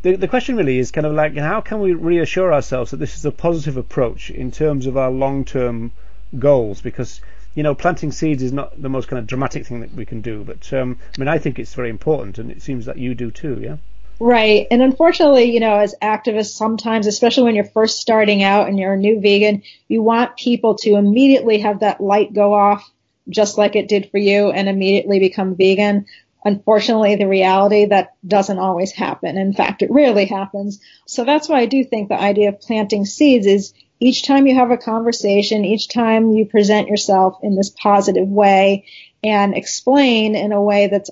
the, 0.00 0.16
the 0.16 0.26
question 0.28 0.56
really 0.56 0.78
is 0.78 0.90
kind 0.90 1.06
of 1.06 1.12
like, 1.12 1.36
how 1.36 1.60
can 1.60 1.80
we 1.80 1.92
reassure 1.92 2.52
ourselves 2.54 2.92
that 2.92 2.96
this 2.96 3.16
is 3.16 3.26
a 3.26 3.30
positive 3.30 3.76
approach 3.76 4.30
in 4.30 4.50
terms 4.50 4.86
of 4.86 4.96
our 4.96 5.10
long-term 5.10 5.92
goals? 6.38 6.80
Because 6.80 7.20
you 7.54 7.62
know, 7.62 7.74
planting 7.74 8.10
seeds 8.10 8.42
is 8.42 8.52
not 8.52 8.80
the 8.80 8.88
most 8.88 9.08
kind 9.08 9.18
of 9.18 9.26
dramatic 9.26 9.66
thing 9.66 9.80
that 9.80 9.92
we 9.94 10.06
can 10.06 10.22
do, 10.22 10.44
but 10.44 10.72
um, 10.72 10.98
I 11.14 11.20
mean, 11.20 11.28
I 11.28 11.38
think 11.38 11.58
it's 11.58 11.74
very 11.74 11.90
important, 11.90 12.38
and 12.38 12.50
it 12.50 12.62
seems 12.62 12.86
that 12.86 12.98
you 12.98 13.14
do 13.14 13.30
too, 13.30 13.60
yeah. 13.60 13.76
Right. 14.20 14.68
And 14.70 14.80
unfortunately, 14.80 15.52
you 15.52 15.60
know, 15.60 15.76
as 15.76 15.94
activists, 16.00 16.54
sometimes, 16.54 17.06
especially 17.06 17.44
when 17.44 17.56
you're 17.56 17.64
first 17.64 17.98
starting 17.98 18.42
out 18.42 18.68
and 18.68 18.78
you're 18.78 18.94
a 18.94 18.98
new 18.98 19.20
vegan, 19.20 19.62
you 19.88 20.02
want 20.02 20.36
people 20.36 20.76
to 20.76 20.94
immediately 20.94 21.58
have 21.58 21.80
that 21.80 22.00
light 22.00 22.32
go 22.32 22.54
off, 22.54 22.88
just 23.28 23.58
like 23.58 23.74
it 23.74 23.88
did 23.88 24.10
for 24.10 24.18
you, 24.18 24.50
and 24.50 24.68
immediately 24.68 25.18
become 25.18 25.56
vegan. 25.56 26.06
Unfortunately, 26.44 27.16
the 27.16 27.26
reality 27.26 27.86
that 27.86 28.14
doesn't 28.26 28.58
always 28.58 28.92
happen. 28.92 29.36
In 29.36 29.52
fact, 29.52 29.82
it 29.82 29.90
rarely 29.90 30.26
happens. 30.26 30.80
So 31.06 31.24
that's 31.24 31.48
why 31.48 31.60
I 31.60 31.66
do 31.66 31.82
think 31.82 32.08
the 32.08 32.20
idea 32.20 32.50
of 32.50 32.60
planting 32.60 33.06
seeds 33.06 33.46
is 33.46 33.72
each 33.98 34.24
time 34.24 34.46
you 34.46 34.54
have 34.54 34.70
a 34.70 34.76
conversation, 34.76 35.64
each 35.64 35.88
time 35.88 36.32
you 36.32 36.44
present 36.44 36.88
yourself 36.88 37.38
in 37.42 37.56
this 37.56 37.70
positive 37.70 38.28
way 38.28 38.84
and 39.24 39.56
explain 39.56 40.36
in 40.36 40.52
a 40.52 40.62
way 40.62 40.86
that 40.88 41.08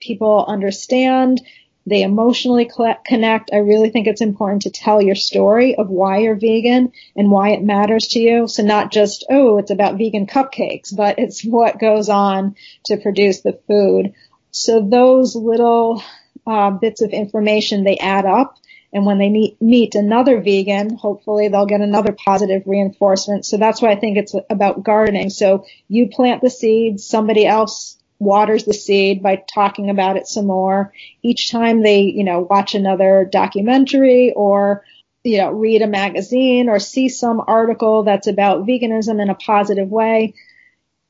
people 0.00 0.44
understand 0.46 1.42
they 1.86 2.02
emotionally 2.02 2.68
connect. 3.06 3.50
I 3.52 3.58
really 3.58 3.90
think 3.90 4.08
it's 4.08 4.20
important 4.20 4.62
to 4.62 4.70
tell 4.70 5.00
your 5.00 5.14
story 5.14 5.76
of 5.76 5.88
why 5.88 6.18
you're 6.18 6.34
vegan 6.34 6.92
and 7.14 7.30
why 7.30 7.50
it 7.50 7.62
matters 7.62 8.08
to 8.08 8.18
you. 8.18 8.48
So 8.48 8.64
not 8.64 8.90
just, 8.90 9.24
oh, 9.30 9.58
it's 9.58 9.70
about 9.70 9.96
vegan 9.96 10.26
cupcakes, 10.26 10.94
but 10.94 11.20
it's 11.20 11.44
what 11.44 11.78
goes 11.78 12.08
on 12.08 12.56
to 12.86 12.96
produce 12.96 13.42
the 13.42 13.58
food. 13.68 14.14
So 14.50 14.80
those 14.80 15.36
little 15.36 16.02
uh, 16.44 16.70
bits 16.70 17.02
of 17.02 17.10
information, 17.10 17.84
they 17.84 17.98
add 17.98 18.26
up. 18.26 18.58
And 18.92 19.04
when 19.04 19.18
they 19.18 19.28
meet, 19.28 19.60
meet 19.60 19.94
another 19.94 20.40
vegan, 20.40 20.96
hopefully 20.96 21.48
they'll 21.48 21.66
get 21.66 21.82
another 21.82 22.12
positive 22.12 22.62
reinforcement. 22.66 23.44
So 23.44 23.58
that's 23.58 23.82
why 23.82 23.90
I 23.90 23.96
think 23.96 24.16
it's 24.16 24.34
about 24.48 24.82
gardening. 24.82 25.30
So 25.30 25.66
you 25.88 26.08
plant 26.08 26.40
the 26.40 26.50
seeds, 26.50 27.06
somebody 27.06 27.46
else 27.46 27.96
waters 28.18 28.64
the 28.64 28.74
seed 28.74 29.22
by 29.22 29.36
talking 29.36 29.90
about 29.90 30.16
it 30.16 30.26
some 30.26 30.46
more. 30.46 30.92
Each 31.22 31.50
time 31.50 31.82
they, 31.82 32.00
you 32.02 32.24
know, 32.24 32.40
watch 32.40 32.74
another 32.74 33.28
documentary 33.30 34.32
or, 34.34 34.84
you 35.24 35.38
know, 35.38 35.50
read 35.50 35.82
a 35.82 35.86
magazine 35.86 36.68
or 36.68 36.78
see 36.78 37.08
some 37.08 37.42
article 37.46 38.04
that's 38.04 38.26
about 38.26 38.66
veganism 38.66 39.20
in 39.20 39.30
a 39.30 39.34
positive 39.34 39.90
way, 39.90 40.34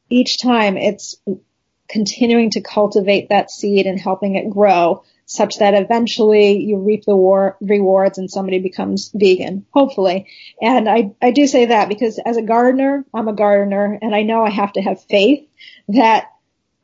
each 0.08 0.40
time 0.40 0.76
it's 0.76 1.16
continuing 1.88 2.50
to 2.50 2.60
cultivate 2.60 3.28
that 3.28 3.50
seed 3.50 3.86
and 3.86 4.00
helping 4.00 4.34
it 4.34 4.50
grow 4.50 5.02
such 5.26 5.58
that 5.58 5.74
eventually 5.74 6.62
you 6.62 6.78
reap 6.78 7.04
the 7.04 7.16
war, 7.16 7.56
rewards 7.60 8.16
and 8.16 8.30
somebody 8.30 8.60
becomes 8.60 9.10
vegan, 9.12 9.66
hopefully. 9.72 10.28
And 10.62 10.88
I, 10.88 11.14
I 11.20 11.32
do 11.32 11.48
say 11.48 11.66
that 11.66 11.88
because 11.88 12.20
as 12.24 12.36
a 12.36 12.42
gardener, 12.42 13.04
I'm 13.12 13.26
a 13.26 13.32
gardener 13.32 13.98
and 14.00 14.14
I 14.14 14.22
know 14.22 14.44
I 14.44 14.50
have 14.50 14.72
to 14.74 14.82
have 14.82 15.02
faith 15.04 15.48
that 15.88 16.30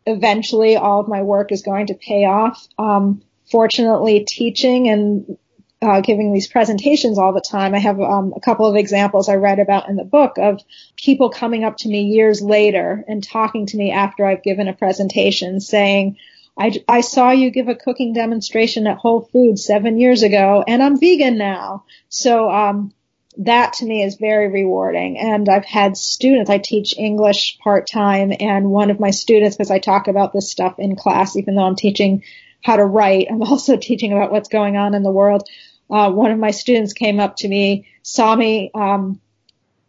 eventually 0.07 0.77
all 0.77 1.01
of 1.01 1.09
my 1.09 1.23
work 1.23 1.53
is 1.53 1.62
going 1.62 1.88
to 1.88 1.95
pay 1.95 2.25
off. 2.25 2.67
Um, 2.79 3.23
fortunately, 3.51 4.25
teaching 4.29 4.88
and 4.88 5.37
uh, 5.83 6.01
giving 6.01 6.33
these 6.33 6.47
presentations 6.47 7.19
all 7.19 7.33
the 7.33 7.41
time. 7.41 7.75
I 7.75 7.81
have 7.81 8.01
um, 8.01 8.33
a 8.37 8.41
couple 8.41 8.67
of 8.67 8.77
examples 8.77 9.29
I 9.29 9.35
read 9.35 9.59
about 9.59 9.88
in 9.88 9.97
the 9.97 10.05
book 10.05 10.38
of 10.38 10.61
people 10.97 11.29
coming 11.29 11.65
up 11.65 11.77
to 11.79 11.88
me 11.88 12.03
years 12.03 12.41
later 12.41 13.05
and 13.09 13.23
talking 13.23 13.67
to 13.67 13.77
me 13.77 13.91
after 13.91 14.25
I've 14.25 14.45
given 14.45 14.69
a 14.69 14.75
presentation 14.75 15.61
saying, 15.61 16.19
I, 16.57 16.73
I 16.87 17.01
saw 17.01 17.33
you 17.33 17.51
give 17.51 17.69
a 17.69 17.75
cooking 17.75 18.12
demonstration 18.12 18.87
at 18.87 18.99
Whole 18.99 19.23
Foods 19.33 19.65
seven 19.65 19.99
years 19.99 20.23
ago 20.23 20.62
and 20.67 20.83
I'm 20.83 21.01
vegan 21.01 21.37
now. 21.37 21.85
So, 22.09 22.49
um, 22.49 22.93
that 23.38 23.75
to 23.75 23.87
me 23.87 24.03
is 24.03 24.16
very 24.16 24.49
rewarding. 24.49 25.18
And 25.18 25.49
I've 25.49 25.64
had 25.64 25.97
students, 25.97 26.51
I 26.51 26.59
teach 26.59 26.97
English 26.97 27.59
part 27.59 27.88
time 27.90 28.33
and 28.38 28.71
one 28.71 28.90
of 28.90 29.01
my 29.01 29.11
students, 29.11 29.57
because 29.57 29.71
I 29.71 29.79
talk 29.79 30.09
about 30.09 30.33
this 30.33 30.51
stuff 30.51 30.79
in 30.79 30.97
class, 30.97 31.37
even 31.37 31.55
though 31.55 31.66
I'm 31.66 31.77
teaching 31.77 32.23
how 32.62 32.77
to 32.77 32.85
write, 32.85 33.29
I'm 33.31 33.42
also 33.42 33.77
teaching 33.77 34.12
about 34.12 34.33
what's 34.33 34.49
going 34.49 34.77
on 34.77 34.95
in 34.95 35.03
the 35.03 35.11
world. 35.11 35.49
Uh, 35.90 36.11
one 36.11 36.31
of 36.31 36.38
my 36.38 36.53
students 36.53 36.92
came 36.92 37.21
up 37.21 37.37
to 37.37 37.49
me, 37.49 37.87
saw 38.03 38.35
me, 38.35 38.71
um, 38.75 39.21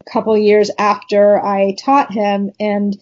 a 0.05 0.09
couple 0.09 0.37
years 0.37 0.69
after 0.77 1.43
I 1.43 1.75
taught 1.79 2.11
him 2.11 2.51
and 2.59 2.97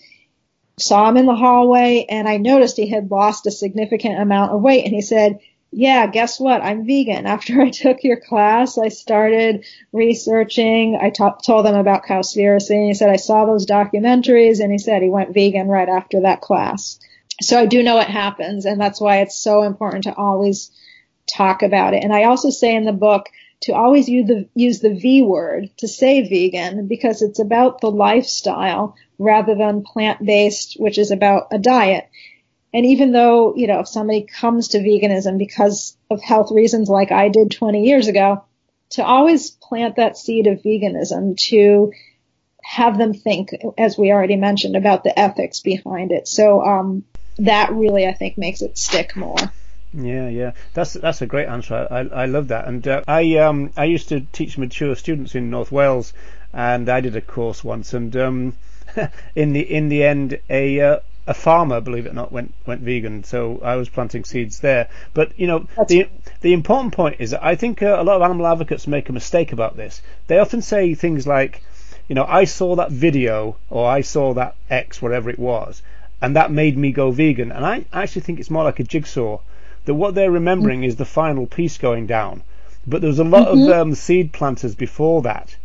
saw 0.78 1.10
him 1.10 1.18
in 1.18 1.26
the 1.26 1.36
hallway 1.36 2.06
and 2.10 2.28
I 2.28 2.38
noticed 2.38 2.78
he 2.78 2.90
had 2.90 3.12
lost 3.12 3.48
a 3.48 3.52
significant 3.52 4.20
amount 4.20 4.52
of 4.52 4.62
weight 4.62 4.86
and 4.86 4.94
he 4.94 5.02
said, 5.02 5.40
yeah, 5.72 6.06
guess 6.08 6.40
what? 6.40 6.62
I'm 6.62 6.86
vegan. 6.86 7.26
After 7.26 7.62
I 7.62 7.70
took 7.70 8.04
your 8.04 8.20
class, 8.20 8.78
I 8.78 8.90
started 8.90 9.66
researching. 9.92 11.00
I 11.02 11.10
t- 11.10 11.24
told 11.46 11.66
them 11.66 11.76
about 11.76 12.06
Cowspiracy 12.06 12.72
and 12.72 12.88
he 12.88 12.94
said, 12.94 13.10
I 13.10 13.16
saw 13.16 13.46
those 13.46 13.66
documentaries 13.66 14.60
and 14.60 14.72
he 14.72 14.78
said 14.78 15.02
he 15.02 15.10
went 15.10 15.34
vegan 15.34 15.68
right 15.68 15.90
after 15.90 16.22
that 16.22 16.42
class. 16.42 17.00
So 17.42 17.58
I 17.58 17.66
do 17.66 17.82
know 17.82 18.00
it 18.00 18.08
happens 18.08 18.66
and 18.66 18.80
that's 18.80 19.02
why 19.02 19.22
it's 19.22 19.42
so 19.42 19.64
important 19.64 20.04
to 20.04 20.16
always 20.16 20.72
talk 21.34 21.64
about 21.64 21.94
it. 21.94 22.04
And 22.04 22.14
I 22.14 22.26
also 22.26 22.50
say 22.50 22.76
in 22.76 22.86
the 22.86 22.92
book 22.92 23.28
to 23.62 23.74
always 23.74 24.10
use 24.10 24.28
the, 24.28 24.50
use 24.56 24.80
the 24.80 24.94
V 24.94 25.22
word 25.22 25.70
to 25.78 25.88
say 25.88 26.28
vegan 26.28 26.88
because 26.88 27.22
it's 27.22 27.40
about 27.40 27.80
the 27.80 27.92
lifestyle 27.92 28.96
rather 29.18 29.56
than 29.56 29.84
plant 29.84 30.24
based, 30.24 30.78
which 30.80 30.98
is 30.98 31.12
about 31.12 31.48
a 31.52 31.60
diet. 31.60 32.10
And 32.74 32.86
even 32.86 33.12
though, 33.12 33.54
you 33.56 33.68
know, 33.68 33.82
if 33.82 33.88
somebody 33.88 34.22
comes 34.22 34.70
to 34.70 34.80
veganism 34.80 35.38
because 35.38 35.98
of 36.10 36.22
health 36.22 36.52
reasons 36.52 36.90
like 36.90 37.12
I 37.12 37.30
did 37.30 37.52
20 37.52 37.84
years 37.86 38.08
ago, 38.08 38.44
to 38.92 39.06
always 39.06 39.52
plant 39.52 39.98
that 39.98 40.18
seed 40.18 40.48
of 40.48 40.62
veganism 40.62 41.38
to 41.50 41.92
have 42.64 42.98
them 42.98 43.14
think, 43.14 43.50
as 43.78 43.98
we 43.98 44.12
already 44.12 44.36
mentioned, 44.36 44.76
about 44.76 45.04
the 45.04 45.18
ethics 45.18 45.60
behind 45.60 46.12
it. 46.12 46.28
So, 46.28 46.62
um, 46.62 47.04
that 47.40 47.72
really, 47.74 48.06
I 48.06 48.14
think, 48.14 48.38
makes 48.38 48.62
it 48.62 48.78
stick 48.78 49.16
more. 49.16 49.38
Yeah, 49.94 50.30
yeah, 50.30 50.52
that's 50.74 50.94
that's 50.94 51.22
a 51.22 51.28
great 51.28 51.48
answer. 51.48 51.88
I 51.92 52.00
I 52.00 52.26
love 52.26 52.48
that, 52.48 52.68
and 52.68 52.88
uh, 52.88 53.04
I 53.08 53.36
um 53.38 53.72
I 53.76 53.86
used 53.86 54.08
to 54.10 54.22
teach 54.22 54.58
mature 54.58 54.96
students 54.96 55.36
in 55.36 55.50
North 55.50 55.72
Wales, 55.72 56.14
and 56.54 56.88
I 56.88 57.02
did 57.02 57.16
a 57.18 57.22
course 57.22 57.62
once, 57.62 57.94
and 57.94 58.16
um 58.16 58.54
in 59.36 59.52
the 59.52 59.62
in 59.62 59.90
the 59.90 60.04
end, 60.04 60.40
a 60.50 60.80
uh, 60.80 61.00
a 61.28 61.34
farmer, 61.34 61.80
believe 61.80 62.06
it 62.06 62.12
or 62.12 62.16
not, 62.16 62.32
went 62.32 62.54
went 62.66 62.82
vegan. 62.82 63.24
So 63.24 63.60
I 63.64 63.76
was 63.76 63.90
planting 63.90 64.24
seeds 64.24 64.60
there. 64.60 64.90
But 65.14 65.40
you 65.40 65.48
know, 65.48 65.68
That's 65.78 65.90
the 65.90 66.08
the 66.42 66.54
important 66.54 66.94
point 66.94 67.18
is 67.20 67.32
that 67.32 67.44
I 67.44 67.56
think 67.56 67.82
uh, 67.82 67.98
a 68.00 68.04
lot 68.04 68.16
of 68.16 68.22
animal 68.22 68.48
advocates 68.48 68.88
make 68.88 69.10
a 69.10 69.14
mistake 69.14 69.52
about 69.54 69.78
this. 69.78 70.02
They 70.28 70.40
often 70.40 70.62
say 70.62 70.94
things 70.96 71.28
like, 71.28 71.64
you 72.08 72.16
know, 72.16 72.26
I 72.28 72.46
saw 72.46 72.76
that 72.76 72.92
video 72.92 73.58
or 73.70 73.90
I 73.90 74.02
saw 74.02 74.34
that 74.34 74.56
X, 74.70 75.02
whatever 75.02 75.30
it 75.30 75.40
was, 75.40 75.82
and 76.22 76.36
that 76.36 76.52
made 76.52 76.78
me 76.78 76.92
go 76.92 77.12
vegan. 77.12 77.52
And 77.52 77.66
I 77.66 77.86
actually 77.94 78.24
think 78.24 78.40
it's 78.40 78.50
more 78.50 78.64
like 78.64 78.80
a 78.80 78.84
jigsaw. 78.84 79.40
That 79.86 79.96
what 79.96 80.14
they're 80.14 80.32
remembering 80.32 80.82
mm-hmm. 80.82 80.90
is 80.90 80.96
the 80.98 81.06
final 81.06 81.48
piece 81.48 81.78
going 81.78 82.08
down. 82.08 82.44
But 82.86 83.02
there 83.02 83.08
was 83.08 83.20
a 83.20 83.24
lot 83.24 83.48
mm-hmm. 83.48 83.70
of 83.72 83.80
um, 83.80 83.96
seed 83.96 84.32
planters 84.34 84.76
before 84.76 85.22
that 85.24 85.56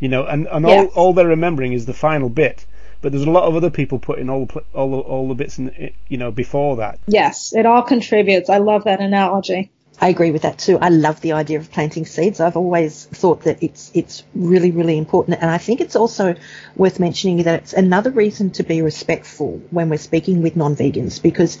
you 0.00 0.08
know, 0.08 0.24
and, 0.24 0.46
and 0.46 0.64
all, 0.64 0.86
all 0.86 1.12
they're 1.12 1.26
remembering 1.26 1.72
is 1.72 1.86
the 1.86 1.94
final 1.94 2.28
bit. 2.28 2.64
But 3.00 3.12
there's 3.12 3.24
a 3.24 3.30
lot 3.30 3.44
of 3.44 3.54
other 3.54 3.70
people 3.70 3.98
putting 3.98 4.28
all 4.28 4.48
all 4.74 5.00
all 5.00 5.28
the 5.28 5.34
bits 5.34 5.58
in, 5.58 5.92
you 6.08 6.18
know, 6.18 6.30
before 6.30 6.76
that. 6.76 6.98
Yes, 7.06 7.54
it 7.54 7.66
all 7.66 7.82
contributes. 7.82 8.50
I 8.50 8.58
love 8.58 8.84
that 8.84 9.00
analogy. 9.00 9.70
I 10.00 10.08
agree 10.08 10.30
with 10.30 10.42
that 10.42 10.58
too. 10.58 10.78
I 10.78 10.90
love 10.90 11.20
the 11.20 11.32
idea 11.32 11.58
of 11.58 11.72
planting 11.72 12.06
seeds. 12.06 12.38
I've 12.38 12.56
always 12.56 13.06
thought 13.06 13.42
that 13.42 13.62
it's 13.62 13.90
it's 13.94 14.22
really 14.34 14.70
really 14.70 14.96
important, 14.96 15.38
and 15.40 15.50
I 15.50 15.58
think 15.58 15.80
it's 15.80 15.96
also 15.96 16.36
worth 16.76 17.00
mentioning 17.00 17.42
that 17.44 17.62
it's 17.62 17.72
another 17.72 18.10
reason 18.10 18.50
to 18.52 18.62
be 18.62 18.80
respectful 18.82 19.60
when 19.70 19.88
we're 19.88 19.96
speaking 19.96 20.42
with 20.42 20.54
non-vegans 20.56 21.20
because 21.20 21.58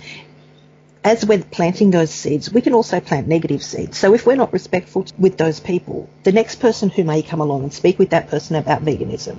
as 1.08 1.24
we're 1.24 1.42
planting 1.42 1.90
those 1.90 2.10
seeds, 2.10 2.52
we 2.52 2.60
can 2.60 2.74
also 2.74 3.00
plant 3.00 3.26
negative 3.26 3.62
seeds. 3.62 3.96
So 3.96 4.12
if 4.12 4.26
we're 4.26 4.36
not 4.36 4.52
respectful 4.52 5.06
with 5.16 5.38
those 5.38 5.58
people, 5.58 6.06
the 6.22 6.32
next 6.32 6.56
person 6.56 6.90
who 6.90 7.02
may 7.02 7.22
come 7.22 7.40
along 7.40 7.62
and 7.62 7.72
speak 7.72 7.98
with 7.98 8.10
that 8.10 8.28
person 8.28 8.56
about 8.56 8.84
veganism, 8.84 9.38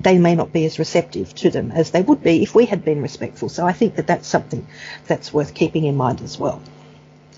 they 0.00 0.16
may 0.16 0.34
not 0.34 0.50
be 0.50 0.64
as 0.64 0.78
receptive 0.78 1.34
to 1.34 1.50
them 1.50 1.72
as 1.72 1.90
they 1.90 2.00
would 2.00 2.22
be 2.22 2.42
if 2.42 2.54
we 2.54 2.64
had 2.64 2.86
been 2.86 3.02
respectful. 3.02 3.50
So 3.50 3.66
I 3.66 3.72
think 3.72 3.96
that 3.96 4.06
that's 4.06 4.26
something 4.26 4.66
that's 5.06 5.30
worth 5.30 5.52
keeping 5.52 5.84
in 5.84 5.94
mind 5.94 6.22
as 6.22 6.38
well. 6.38 6.62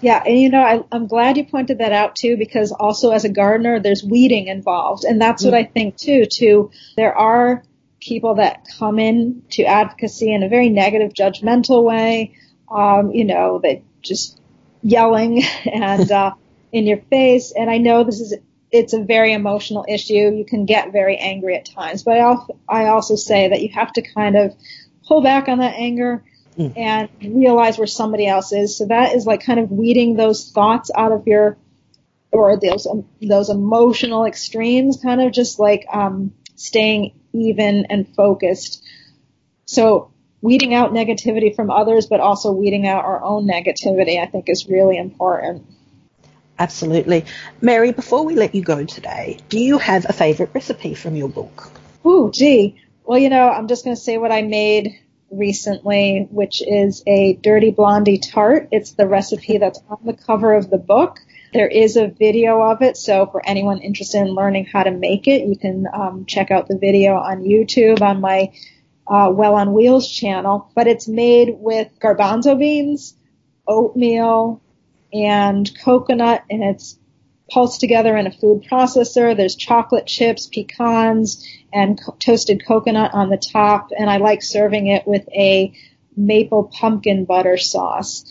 Yeah, 0.01 0.23
and 0.25 0.39
you 0.39 0.51
know, 0.51 0.63
I, 0.63 0.85
am 0.95 1.09
glad 1.09 1.37
you 1.37 1.45
pointed 1.45 1.79
that 1.79 1.93
out 1.93 2.15
too, 2.15 2.37
because 2.37 2.71
also 2.71 3.11
as 3.11 3.25
a 3.25 3.29
gardener, 3.29 3.81
there's 3.81 4.05
weeding 4.05 4.47
involved, 4.47 5.03
and 5.03 5.21
that's 5.21 5.45
what 5.45 5.55
mm-hmm. 5.55 5.69
I 5.69 5.73
think 5.73 5.97
too. 5.97 6.27
Too, 6.27 6.71
there 6.97 7.17
are 7.17 7.65
people 8.01 8.37
that 8.37 8.65
come 8.79 9.01
in 9.01 9.43
to 9.51 9.65
advocacy 9.65 10.33
in 10.33 10.45
a 10.45 10.49
very 10.49 10.71
negative, 10.71 11.13
judgmental 11.13 11.83
way 11.85 12.35
um, 12.73 13.13
you 13.13 13.25
know, 13.25 13.61
that 13.63 13.83
just 14.03 14.41
yelling 14.83 15.43
and 15.73 16.11
uh, 16.11 16.33
in 16.73 16.87
your 16.87 16.99
face. 17.11 17.53
And 17.57 17.71
I 17.71 17.79
know 17.79 18.05
this 18.05 18.21
is 18.21 18.35
it's 18.71 18.95
a 18.95 19.03
very 19.03 19.35
emotional 19.35 19.85
issue. 19.87 20.15
You 20.15 20.47
can 20.49 20.65
get 20.65 20.93
very 20.93 21.19
angry 21.19 21.57
at 21.57 21.67
times, 21.67 22.03
but 22.03 22.17
I 22.17 22.21
also, 22.21 22.59
I 22.67 22.87
also 22.87 23.17
say 23.17 23.49
that 23.49 23.61
you 23.61 23.69
have 23.75 23.93
to 23.93 24.03
kind 24.03 24.35
of 24.35 24.55
pull 25.07 25.23
back 25.23 25.49
on 25.49 25.59
that 25.59 25.75
anger 25.75 26.25
mm. 26.57 26.73
and 26.77 27.11
realize 27.23 27.77
where 27.77 27.87
somebody 27.87 28.27
else 28.27 28.53
is. 28.53 28.79
So 28.79 28.87
that 28.87 29.15
is 29.15 29.27
like 29.27 29.45
kind 29.45 29.61
of 29.61 29.71
weeding 29.71 30.17
those 30.17 30.51
thoughts 30.51 30.91
out 30.97 31.13
of 31.13 31.27
your 31.27 31.59
or 32.31 32.59
those 32.59 32.87
um, 32.87 33.07
those 33.21 33.51
emotional 33.51 34.25
extremes, 34.25 34.99
kind 35.03 35.21
of 35.21 35.33
just 35.33 35.59
like 35.59 35.85
um, 35.93 36.33
staying 36.57 37.13
even 37.35 37.87
and 37.91 38.09
focused. 38.15 38.83
So 39.67 40.12
weeding 40.43 40.75
out 40.75 40.93
negativity 40.93 41.55
from 41.55 41.71
others, 41.71 42.07
but 42.07 42.21
also 42.21 42.53
weeding 42.53 42.87
out 42.87 43.05
our 43.05 43.23
own 43.23 43.47
negativity, 43.49 44.21
I 44.21 44.27
think 44.27 44.49
is 44.49 44.69
really 44.69 44.99
important. 44.99 45.65
Absolutely. 46.59 47.25
Mary, 47.61 47.93
before 47.93 48.25
we 48.25 48.35
let 48.35 48.55
you 48.55 48.63
go 48.63 48.85
today, 48.85 49.39
do 49.49 49.59
you 49.59 49.79
have 49.79 50.05
a 50.09 50.13
favorite 50.13 50.51
recipe 50.53 50.95
from 50.95 51.17
your 51.17 51.29
book? 51.29 51.71
Oh, 52.05 52.31
gee. 52.31 52.81
Well, 53.05 53.19
you 53.19 53.31
know, 53.31 53.49
I'm 53.49 53.69
just 53.69 53.85
going 53.85 53.97
to 53.97 54.03
say 54.03 54.19
what 54.19 54.33
I 54.33 54.43
made 54.43 54.99
recently, 55.31 56.29
which 56.31 56.63
is 56.63 57.03
a 57.07 57.35
dirty 57.35 57.71
blondie 57.71 58.19
tart. 58.19 58.69
It's 58.71 58.93
the 58.93 59.09
recipe 59.09 59.59
that's 59.59 59.81
on 59.89 59.99
the 60.05 60.13
cover 60.13 60.55
of 60.55 60.71
the 60.71 60.79
book. 60.79 61.21
There 61.53 61.69
is 61.69 61.97
a 61.97 62.09
video 62.09 62.63
of 62.63 62.81
it, 62.83 62.97
so 62.97 63.27
for 63.27 63.43
anyone 63.45 63.81
interested 63.81 64.21
in 64.21 64.29
learning 64.29 64.67
how 64.67 64.85
to 64.85 64.91
make 64.91 65.29
it, 65.29 65.47
you 65.47 65.57
can 65.57 65.87
um, 65.93 66.25
check 66.27 66.51
out 66.51 66.69
the 66.69 66.79
video 66.79 67.15
on 67.15 67.43
YouTube 67.43 68.01
on 68.01 68.21
my 68.21 68.53
uh, 69.07 69.31
Well 69.33 69.55
on 69.55 69.73
Wheels 69.73 70.11
channel, 70.11 70.71
but 70.75 70.87
it's 70.87 71.09
made 71.09 71.57
with 71.59 71.89
garbanzo 72.01 72.59
beans, 72.59 73.15
oatmeal, 73.67 74.61
and 75.13 75.71
coconut, 75.85 76.45
and 76.51 76.63
it's 76.63 76.99
pulsed 77.51 77.81
together 77.81 78.17
in 78.17 78.27
a 78.27 78.33
food 78.33 78.65
processor. 78.71 79.37
There's 79.37 79.57
chocolate 79.57 80.07
chips, 80.07 80.47
pecans, 80.47 81.47
and 81.73 82.01
co- 82.01 82.17
toasted 82.19 82.65
coconut 82.67 83.13
on 83.13 83.29
the 83.29 83.37
top, 83.37 83.91
and 83.97 84.09
I 84.09 84.17
like 84.19 84.43
serving 84.43 84.87
it 84.87 85.07
with 85.07 85.29
a 85.31 85.73
maple 86.17 86.65
pumpkin 86.65 87.25
butter 87.25 87.57
sauce. 87.57 88.25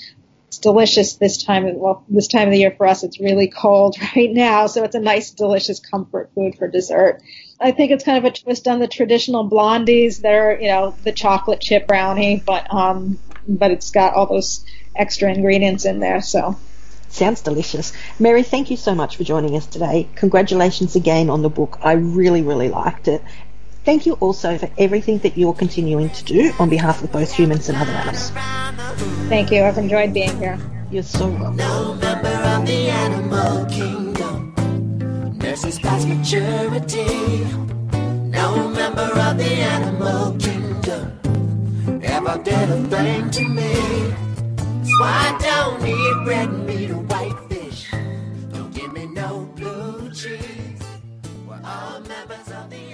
It's 0.47 0.57
delicious 0.57 1.15
this 1.15 1.43
time. 1.43 1.65
Of, 1.65 1.75
well, 1.75 2.03
this 2.09 2.27
time 2.27 2.47
of 2.47 2.53
the 2.53 2.59
year 2.59 2.73
for 2.75 2.87
us, 2.87 3.03
it's 3.03 3.19
really 3.19 3.47
cold 3.47 3.95
right 4.15 4.31
now, 4.31 4.67
so 4.67 4.83
it's 4.83 4.95
a 4.95 4.99
nice, 4.99 5.31
delicious 5.31 5.79
comfort 5.79 6.31
food 6.33 6.55
for 6.57 6.67
dessert. 6.67 7.21
I 7.61 7.71
think 7.71 7.91
it's 7.91 8.03
kind 8.03 8.17
of 8.17 8.25
a 8.25 8.31
twist 8.35 8.67
on 8.67 8.79
the 8.79 8.87
traditional 8.87 9.47
blondies. 9.49 10.19
They're, 10.19 10.59
you 10.59 10.67
know, 10.67 10.95
the 11.03 11.11
chocolate 11.11 11.61
chip 11.61 11.87
brownie, 11.87 12.41
but 12.43 12.73
um, 12.73 13.19
but 13.47 13.71
it's 13.71 13.91
got 13.91 14.15
all 14.15 14.25
those 14.25 14.65
extra 14.95 15.31
ingredients 15.31 15.85
in 15.85 15.99
there. 15.99 16.21
So 16.21 16.57
sounds 17.09 17.41
delicious. 17.41 17.93
Mary, 18.19 18.43
thank 18.43 18.71
you 18.71 18.77
so 18.77 18.95
much 18.95 19.17
for 19.17 19.23
joining 19.23 19.55
us 19.55 19.67
today. 19.67 20.07
Congratulations 20.15 20.95
again 20.95 21.29
on 21.29 21.41
the 21.41 21.49
book. 21.49 21.77
I 21.81 21.93
really, 21.93 22.41
really 22.41 22.69
liked 22.69 23.07
it. 23.07 23.21
Thank 23.83 24.05
you 24.05 24.13
also 24.13 24.57
for 24.57 24.69
everything 24.77 25.19
that 25.19 25.37
you're 25.37 25.53
continuing 25.53 26.09
to 26.11 26.23
do 26.23 26.53
on 26.59 26.69
behalf 26.69 27.03
of 27.03 27.11
both 27.11 27.31
humans 27.31 27.67
and 27.67 27.77
other 27.77 27.91
animals. 27.91 28.29
Thank 29.27 29.51
you. 29.51 29.63
I've 29.63 29.77
enjoyed 29.77 30.13
being 30.13 30.37
here. 30.37 30.59
You're 30.91 31.03
so 31.03 31.29
welcome. 31.29 31.57
This 35.51 35.65
is 35.65 35.79
past 35.79 36.07
maturity. 36.07 37.43
No 38.31 38.69
member 38.69 39.11
of 39.19 39.37
the 39.37 39.51
animal 39.75 40.31
kingdom. 40.39 41.19
Ever 42.01 42.41
did 42.41 42.69
a 42.69 42.81
thing 42.87 43.29
to 43.31 43.43
me? 43.43 43.73
So 44.85 45.03
I 45.03 45.37
don't 45.41 45.83
need 45.83 46.25
red 46.25 46.53
meat 46.53 46.91
or 46.91 47.03
whitefish. 47.03 47.91
Don't 48.53 48.73
give 48.73 48.93
me 48.93 49.07
no 49.07 49.49
blue 49.57 50.09
cheese. 50.13 50.83
We're 51.45 51.59
all 51.65 51.99
members 51.99 52.47
of 52.47 52.69
the 52.69 52.90